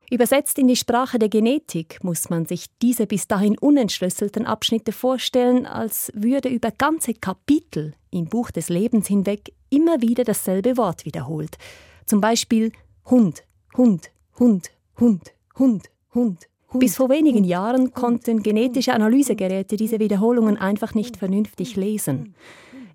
Übersetzt 0.10 0.58
in 0.58 0.68
die 0.68 0.78
Sprache 0.78 1.20
der 1.20 1.28
Genetik 1.28 2.02
muss 2.02 2.30
man 2.30 2.46
sich 2.46 2.68
diese 2.82 3.08
bis 3.08 3.28
dahin 3.28 3.58
unentschlüsselten 3.58 4.46
Abschnitte 4.46 4.94
vorstellen, 4.94 5.66
als 5.66 6.12
würde 6.16 6.48
über 6.48 6.72
ganze 6.72 7.14
Kapitel 7.14 7.94
im 8.10 8.26
Buch 8.26 8.52
des 8.52 8.70
Lebens 8.70 9.08
hinweg 9.08 9.52
immer 9.70 10.02
wieder 10.02 10.24
dasselbe 10.24 10.78
Wort 10.78 11.04
wiederholt. 11.04 11.58
Zum 12.06 12.22
Beispiel 12.22 12.72
Hund, 13.06 13.44
Hund, 13.76 14.12
Hund, 14.40 14.72
Hund, 14.98 15.34
Hund, 15.60 15.90
Hund, 16.14 16.48
bis 16.80 16.96
vor 16.96 17.10
wenigen 17.10 17.44
Jahren 17.44 17.94
konnten 17.94 18.44
genetische 18.44 18.94
Analysegeräte 18.94 19.78
diese 19.78 20.00
Wiederholungen 20.00 20.58
einfach 20.58 20.94
nicht 20.94 21.18
vernünftig 21.18 21.76
lesen. 21.76 22.36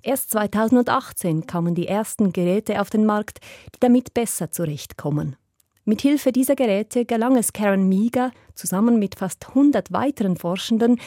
Erst 0.02 0.30
2018 0.30 1.46
kamen 1.46 1.74
die 1.74 1.86
ersten 1.86 2.32
Geräte 2.32 2.80
auf 2.80 2.90
den 2.90 3.06
Markt, 3.06 3.38
die 3.74 3.80
damit 3.80 4.14
besser 4.14 4.50
zurechtkommen. 4.50 5.36
Mit 5.84 6.02
Hilfe 6.02 6.32
dieser 6.32 6.54
Geräte 6.54 7.04
gelang 7.04 7.36
es 7.36 7.52
Karen 7.52 7.88
Meager, 7.88 8.32
zusammen 8.54 8.98
mit 8.98 9.16
fast 9.16 9.48
100 9.48 9.92
weiteren 9.92 10.36
Forschenden, 10.36 11.00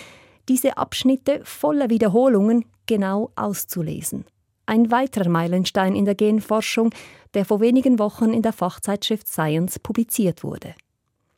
diese 0.49 0.77
Abschnitte 0.77 1.41
voller 1.43 1.89
Wiederholungen 1.89 2.65
genau 2.85 3.31
auszulesen. 3.35 4.25
Ein 4.65 4.91
weiterer 4.91 5.29
Meilenstein 5.29 5.95
in 5.95 6.05
der 6.05 6.15
Genforschung, 6.15 6.91
der 7.33 7.45
vor 7.45 7.59
wenigen 7.59 7.99
Wochen 7.99 8.33
in 8.33 8.41
der 8.41 8.53
Fachzeitschrift 8.53 9.27
Science 9.27 9.79
publiziert 9.79 10.43
wurde. 10.43 10.73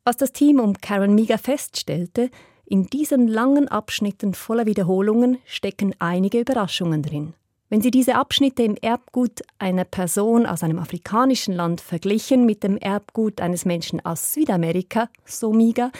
Was 0.08 0.15
das 0.15 0.32
Team 0.32 0.62
um 0.62 0.80
Karen 0.80 1.15
Meager 1.15 1.38
feststellte, 1.38 2.30
in 2.65 2.86
diesen 2.86 3.28
langen 3.28 3.67
Abschnitten 3.67 4.34
voller 4.34 4.65
Wiederholungen 4.65 5.39
stecken 5.46 5.93
einige 6.00 6.39
Überraschungen 6.39 7.04
drin. 7.04 7.34
Wenn 7.67 7.82
Sie 7.82 7.91
diese 7.91 8.15
Abschnitte 8.15 8.63
im 8.63 8.78
Erbgut 8.82 9.41
einer 9.60 9.84
Person 9.84 10.46
aus 10.46 10.63
einem 10.63 10.80
afrikanischen 10.80 11.54
Land 11.54 11.82
verglichen 11.82 12.46
mit 12.46 12.63
dem 12.63 12.78
Erbgut 12.78 13.41
eines 13.41 13.65
Menschen 13.65 14.00
aus 14.06 14.32
Südamerika, 14.32 15.10
so 15.26 15.52
Miga, 15.52 15.91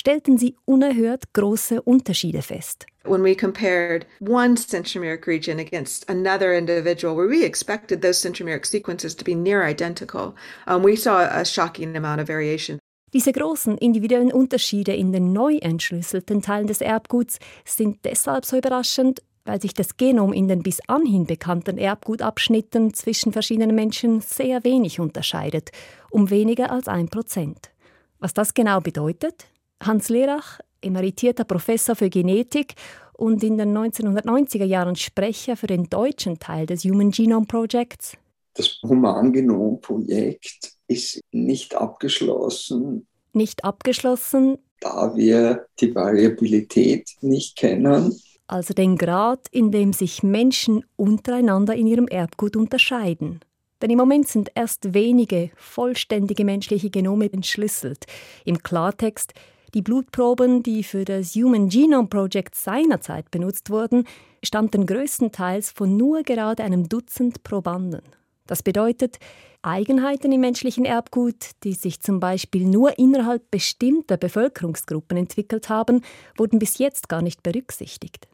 stellten 0.00 0.38
sie 0.38 0.56
unerhört 0.64 1.34
große 1.34 1.82
Unterschiede 1.82 2.40
fest. 2.40 2.86
When 3.04 3.22
we 3.22 3.34
compared 3.34 4.06
one 4.20 4.56
centromeric 4.56 5.26
region 5.26 5.58
against 5.58 6.08
another 6.08 6.56
individual, 6.56 7.14
where 7.14 7.28
we 7.28 7.44
expected 7.44 8.00
those 8.00 8.18
centromeric 8.26 8.64
sequences 8.64 9.14
to 9.14 9.22
be 9.22 9.34
near 9.34 9.62
identical, 9.62 10.34
um, 10.66 10.82
we 10.82 10.96
saw 10.96 11.18
a 11.18 11.44
shocking 11.44 11.94
amount 11.94 12.18
of 12.18 12.26
variation. 12.26 12.78
Diese 13.12 13.32
großen 13.32 13.76
individuellen 13.76 14.32
Unterschiede 14.32 14.94
in 14.94 15.12
den 15.12 15.34
neu 15.34 15.56
entschlüsselten 15.58 16.40
Teilen 16.40 16.66
des 16.66 16.80
Erbguts 16.80 17.38
sind 17.66 17.98
deshalb 18.04 18.46
so 18.46 18.56
überraschend, 18.56 19.22
weil 19.44 19.60
sich 19.60 19.74
das 19.74 19.98
Genom 19.98 20.32
in 20.32 20.48
den 20.48 20.62
bis 20.62 20.80
anhin 20.88 21.26
bekannten 21.26 21.76
Erbgutabschnitten 21.76 22.94
zwischen 22.94 23.32
verschiedenen 23.32 23.74
Menschen 23.74 24.22
sehr 24.22 24.64
wenig 24.64 24.98
unterscheidet, 24.98 25.70
um 26.10 26.30
weniger 26.30 26.70
als 26.70 26.88
ein 26.88 27.08
Prozent. 27.08 27.70
Was 28.18 28.32
das 28.32 28.54
genau 28.54 28.80
bedeutet? 28.80 29.46
Hans 29.82 30.08
Lerach, 30.08 30.60
emeritierter 30.80 31.44
Professor 31.44 31.94
für 31.94 32.08
Genetik 32.08 32.76
und 33.12 33.42
in 33.42 33.58
den 33.58 33.76
1990er 33.76 34.64
Jahren 34.64 34.96
Sprecher 34.96 35.56
für 35.56 35.66
den 35.66 35.84
deutschen 35.90 36.38
Teil 36.38 36.64
des 36.64 36.84
Human 36.84 37.10
Genome 37.10 37.46
Projects. 37.46 38.16
Das 38.54 38.78
Humangenom-Projekt 38.82 40.71
ist 40.92 41.20
nicht 41.32 41.74
abgeschlossen. 41.74 43.06
Nicht 43.32 43.64
abgeschlossen? 43.64 44.58
Da 44.80 45.14
wir 45.14 45.66
die 45.80 45.94
Variabilität 45.94 47.08
nicht 47.20 47.56
kennen. 47.56 48.20
Also 48.46 48.74
den 48.74 48.98
Grad, 48.98 49.46
in 49.50 49.70
dem 49.70 49.92
sich 49.92 50.22
Menschen 50.22 50.84
untereinander 50.96 51.74
in 51.74 51.86
ihrem 51.86 52.08
Erbgut 52.08 52.56
unterscheiden. 52.56 53.40
Denn 53.80 53.90
im 53.90 53.98
Moment 53.98 54.28
sind 54.28 54.50
erst 54.54 54.94
wenige 54.94 55.50
vollständige 55.56 56.44
menschliche 56.44 56.90
Genome 56.90 57.32
entschlüsselt. 57.32 58.06
Im 58.44 58.62
Klartext, 58.62 59.32
die 59.74 59.82
Blutproben, 59.82 60.62
die 60.62 60.84
für 60.84 61.04
das 61.04 61.34
Human 61.34 61.68
Genome 61.68 62.08
Project 62.08 62.54
seinerzeit 62.54 63.30
benutzt 63.30 63.70
wurden, 63.70 64.04
stammten 64.44 64.86
größtenteils 64.86 65.70
von 65.70 65.96
nur 65.96 66.22
gerade 66.22 66.62
einem 66.62 66.88
Dutzend 66.88 67.42
Probanden. 67.42 68.02
Das 68.46 68.62
bedeutet, 68.62 69.18
Eigenheiten 69.62 70.32
im 70.32 70.40
menschlichen 70.40 70.84
Erbgut, 70.84 71.50
die 71.62 71.74
sich 71.74 72.00
zum 72.00 72.18
Beispiel 72.18 72.64
nur 72.64 72.98
innerhalb 72.98 73.50
bestimmter 73.50 74.16
Bevölkerungsgruppen 74.16 75.16
entwickelt 75.16 75.68
haben, 75.68 76.02
wurden 76.36 76.58
bis 76.58 76.78
jetzt 76.78 77.08
gar 77.08 77.22
nicht 77.22 77.42
berücksichtigt. 77.42 78.28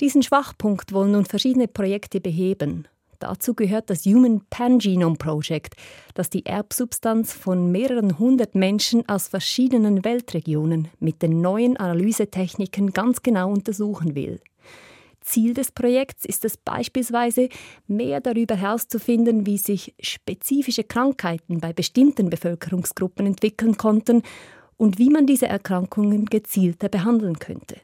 Diesen 0.00 0.22
Schwachpunkt 0.22 0.92
wollen 0.92 1.12
nun 1.12 1.26
verschiedene 1.26 1.68
Projekte 1.68 2.20
beheben. 2.20 2.88
Dazu 3.18 3.54
gehört 3.54 3.88
das 3.88 4.04
Human 4.04 4.40
Pangenome 4.50 5.16
Project, 5.16 5.76
das 6.14 6.28
die 6.28 6.44
Erbsubstanz 6.44 7.32
von 7.32 7.70
mehreren 7.70 8.18
hundert 8.18 8.56
Menschen 8.56 9.08
aus 9.08 9.28
verschiedenen 9.28 10.04
Weltregionen 10.04 10.88
mit 10.98 11.22
den 11.22 11.40
neuen 11.40 11.76
Analysetechniken 11.76 12.92
ganz 12.92 13.22
genau 13.22 13.52
untersuchen 13.52 14.16
will. 14.16 14.40
Ziel 15.22 15.54
des 15.54 15.72
Projekts 15.72 16.24
ist 16.24 16.44
es 16.44 16.56
beispielsweise, 16.56 17.48
mehr 17.86 18.20
darüber 18.20 18.56
herauszufinden, 18.56 19.46
wie 19.46 19.58
sich 19.58 19.94
spezifische 20.00 20.84
Krankheiten 20.84 21.60
bei 21.60 21.72
bestimmten 21.72 22.30
Bevölkerungsgruppen 22.30 23.26
entwickeln 23.26 23.76
konnten 23.76 24.22
und 24.76 24.98
wie 24.98 25.10
man 25.10 25.26
diese 25.26 25.46
Erkrankungen 25.46 26.26
gezielter 26.26 26.88
behandeln 26.88 27.38
könnte. 27.38 27.76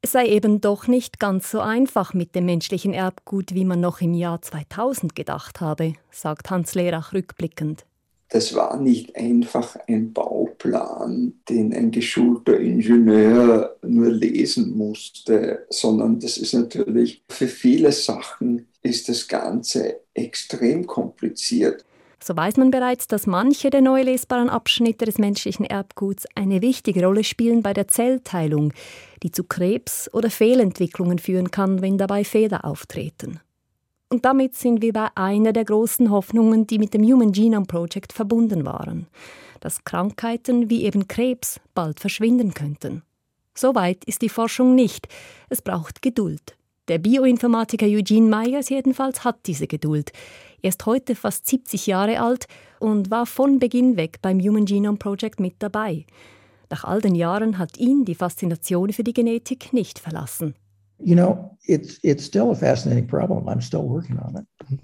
Es 0.00 0.12
sei 0.12 0.26
eben 0.26 0.60
doch 0.60 0.86
nicht 0.86 1.18
ganz 1.18 1.50
so 1.50 1.60
einfach 1.60 2.12
mit 2.12 2.34
dem 2.34 2.44
menschlichen 2.44 2.92
Erbgut, 2.92 3.54
wie 3.54 3.64
man 3.64 3.80
noch 3.80 4.02
im 4.02 4.12
Jahr 4.12 4.42
2000 4.42 5.16
gedacht 5.16 5.62
habe, 5.62 5.94
sagt 6.10 6.50
Hans 6.50 6.74
Lerach 6.74 7.14
rückblickend. 7.14 7.86
Das 8.28 8.54
war 8.54 8.80
nicht 8.80 9.14
einfach 9.16 9.76
ein 9.86 10.12
Bauplan, 10.12 11.34
den 11.48 11.72
ein 11.72 11.90
geschulter 11.90 12.58
Ingenieur 12.58 13.76
nur 13.82 14.10
lesen 14.10 14.76
musste, 14.76 15.66
sondern 15.70 16.18
das 16.18 16.36
ist 16.36 16.54
natürlich 16.54 17.22
für 17.28 17.48
viele 17.48 17.92
Sachen 17.92 18.66
ist 18.82 19.08
das 19.08 19.28
Ganze 19.28 20.00
extrem 20.14 20.86
kompliziert. 20.86 21.84
So 22.22 22.34
weiß 22.34 22.56
man 22.56 22.70
bereits, 22.70 23.06
dass 23.06 23.26
manche 23.26 23.68
der 23.68 23.82
neu 23.82 24.00
lesbaren 24.00 24.48
Abschnitte 24.48 25.04
des 25.04 25.18
menschlichen 25.18 25.66
Erbguts 25.66 26.24
eine 26.34 26.62
wichtige 26.62 27.04
Rolle 27.04 27.22
spielen 27.22 27.62
bei 27.62 27.74
der 27.74 27.86
Zellteilung, 27.86 28.72
die 29.22 29.30
zu 29.30 29.44
Krebs 29.44 30.08
oder 30.14 30.30
Fehlentwicklungen 30.30 31.18
führen 31.18 31.50
kann, 31.50 31.82
wenn 31.82 31.98
dabei 31.98 32.24
Fehler 32.24 32.64
auftreten. 32.64 33.40
Und 34.14 34.24
damit 34.24 34.54
sind 34.54 34.80
wir 34.80 34.92
bei 34.92 35.08
einer 35.16 35.52
der 35.52 35.64
großen 35.64 36.08
Hoffnungen, 36.08 36.68
die 36.68 36.78
mit 36.78 36.94
dem 36.94 37.02
Human 37.02 37.32
Genome 37.32 37.66
Project 37.66 38.12
verbunden 38.12 38.64
waren, 38.64 39.08
dass 39.58 39.82
Krankheiten 39.82 40.70
wie 40.70 40.84
eben 40.84 41.08
Krebs 41.08 41.58
bald 41.74 41.98
verschwinden 41.98 42.54
könnten. 42.54 43.02
Soweit 43.56 44.04
ist 44.04 44.22
die 44.22 44.28
Forschung 44.28 44.76
nicht. 44.76 45.08
Es 45.48 45.62
braucht 45.62 46.00
Geduld. 46.00 46.56
Der 46.86 46.98
Bioinformatiker 46.98 47.86
Eugene 47.86 48.28
Myers 48.28 48.68
jedenfalls 48.68 49.24
hat 49.24 49.40
diese 49.46 49.66
Geduld. 49.66 50.12
Er 50.62 50.68
ist 50.68 50.86
heute 50.86 51.16
fast 51.16 51.48
70 51.48 51.88
Jahre 51.88 52.20
alt 52.20 52.46
und 52.78 53.10
war 53.10 53.26
von 53.26 53.58
Beginn 53.58 53.96
weg 53.96 54.18
beim 54.22 54.38
Human 54.38 54.64
Genome 54.64 54.98
Project 54.98 55.40
mit 55.40 55.56
dabei. 55.58 56.06
Nach 56.70 56.84
all 56.84 57.00
den 57.00 57.16
Jahren 57.16 57.58
hat 57.58 57.78
ihn 57.78 58.04
die 58.04 58.14
Faszination 58.14 58.92
für 58.92 59.02
die 59.02 59.12
Genetik 59.12 59.72
nicht 59.72 59.98
verlassen. 59.98 60.54
You 60.98 61.16
know, 61.16 61.56
it's, 61.66 61.98
it's 62.02 62.24
still 62.24 62.50
a 62.50 62.54
fascinating 62.54 63.06
problem. 63.06 63.48
I'm 63.48 63.60
still 63.60 63.82
working 63.82 64.18
on 64.18 64.36
it. 64.36 64.80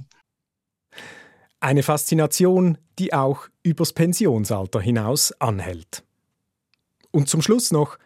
Eine 1.60 1.82
Faszination, 1.82 2.78
die 2.98 3.12
auch 3.12 3.48
übers 3.62 3.92
Pensionsalter 3.92 4.80
hinaus 4.80 5.32
anhält. 5.40 6.02
Und 7.10 7.28
zum 7.28 7.42
Schluss 7.42 7.70
noch 7.70 7.98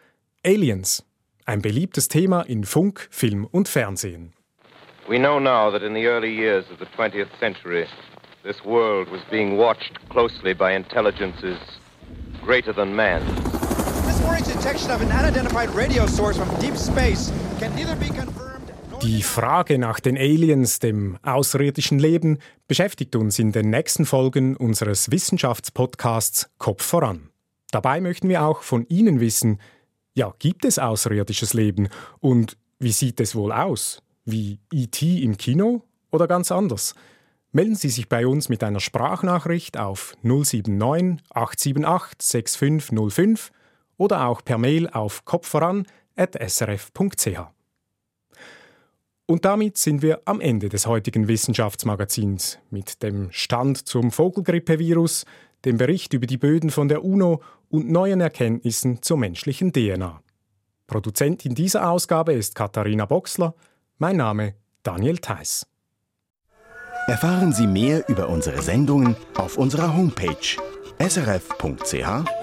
Aliens, 0.43 1.05
ein 1.45 1.61
beliebtes 1.61 2.09
Thema 2.09 2.41
in 2.41 2.65
Funk, 2.65 3.07
Film 3.11 3.45
und 3.45 3.69
Fernsehen. 3.69 4.33
We 5.07 5.19
know 5.19 5.39
now 5.39 5.71
that 5.71 5.83
in 5.83 5.93
the 5.93 6.05
early 6.05 6.35
years 6.35 6.65
of 6.71 6.79
the 6.79 6.85
20th 6.97 7.29
century, 7.39 7.85
this 8.43 8.63
world 8.65 9.09
was 9.11 9.21
being 9.29 9.57
watched 9.57 9.99
closely 10.09 10.53
by 10.53 10.75
intelligences 10.75 11.59
greater 12.43 12.73
than 12.73 12.95
man. 12.95 13.21
Die 19.01 19.21
Frage 19.23 19.77
nach 19.77 19.99
den 19.99 20.17
Aliens, 20.17 20.79
dem 20.79 21.17
außerirdischen 21.23 21.99
Leben, 21.99 22.39
beschäftigt 22.67 23.15
uns 23.15 23.39
in 23.39 23.51
den 23.51 23.69
nächsten 23.69 24.05
Folgen 24.05 24.55
unseres 24.55 25.11
Wissenschaftspodcasts 25.11 26.49
Kopf 26.57 26.83
voran. 26.83 27.29
Dabei 27.71 28.01
möchten 28.01 28.29
wir 28.29 28.43
auch 28.43 28.61
von 28.61 28.85
Ihnen 28.87 29.19
wissen, 29.19 29.59
ja, 30.13 30.33
gibt 30.39 30.65
es 30.65 30.79
außerirdisches 30.79 31.53
Leben 31.53 31.89
und 32.19 32.57
wie 32.79 32.91
sieht 32.91 33.19
es 33.19 33.35
wohl 33.35 33.51
aus? 33.51 34.01
wie 34.25 34.59
ET 34.73 35.01
im 35.01 35.37
Kino 35.37 35.83
oder 36.11 36.27
ganz 36.27 36.51
anders? 36.51 36.95
Melden 37.51 37.75
Sie 37.75 37.89
sich 37.89 38.09
bei 38.09 38.27
uns 38.27 38.49
mit 38.49 38.63
einer 38.63 38.81
Sprachnachricht 38.81 39.77
auf 39.77 40.13
079 40.23 41.23
878 41.29 42.21
6505 42.21 43.51
oder 43.97 44.27
auch 44.27 44.43
per 44.43 44.57
Mail 44.57 44.89
auf 44.89 45.23
kopfvoran.srf.ch. 45.25 47.55
Und 49.27 49.43
damit 49.43 49.77
sind 49.77 50.03
wir 50.03 50.21
am 50.25 50.39
Ende 50.39 50.69
des 50.69 50.85
heutigen 50.85 51.27
Wissenschaftsmagazins 51.27 52.59
mit 52.69 53.01
dem 53.01 53.31
Stand 53.31 53.87
zum 53.87 54.11
Vogelgrippevirus, 54.11 55.25
dem 55.65 55.77
Bericht 55.77 56.13
über 56.13 56.27
die 56.27 56.37
Böden 56.37 56.69
von 56.69 56.87
der 56.87 57.03
UNO 57.03 57.41
und 57.69 57.89
neuen 57.89 58.21
Erkenntnissen 58.21 59.01
zur 59.01 59.17
menschlichen 59.17 59.73
DNA. 59.73 60.21
Produzentin 60.85 61.55
dieser 61.55 61.89
Ausgabe 61.89 62.33
ist 62.33 62.53
Katharina 62.53 63.07
Boxler. 63.07 63.55
Mein 63.97 64.17
Name 64.17 64.53
Daniel 64.83 65.17
Theiss. 65.17 65.65
Erfahren 67.07 67.51
Sie 67.51 67.65
mehr 67.65 68.07
über 68.07 68.29
unsere 68.29 68.61
Sendungen 68.61 69.15
auf 69.35 69.57
unserer 69.57 69.95
Homepage 69.95 70.57
srf.ch-kultur. 70.99 72.35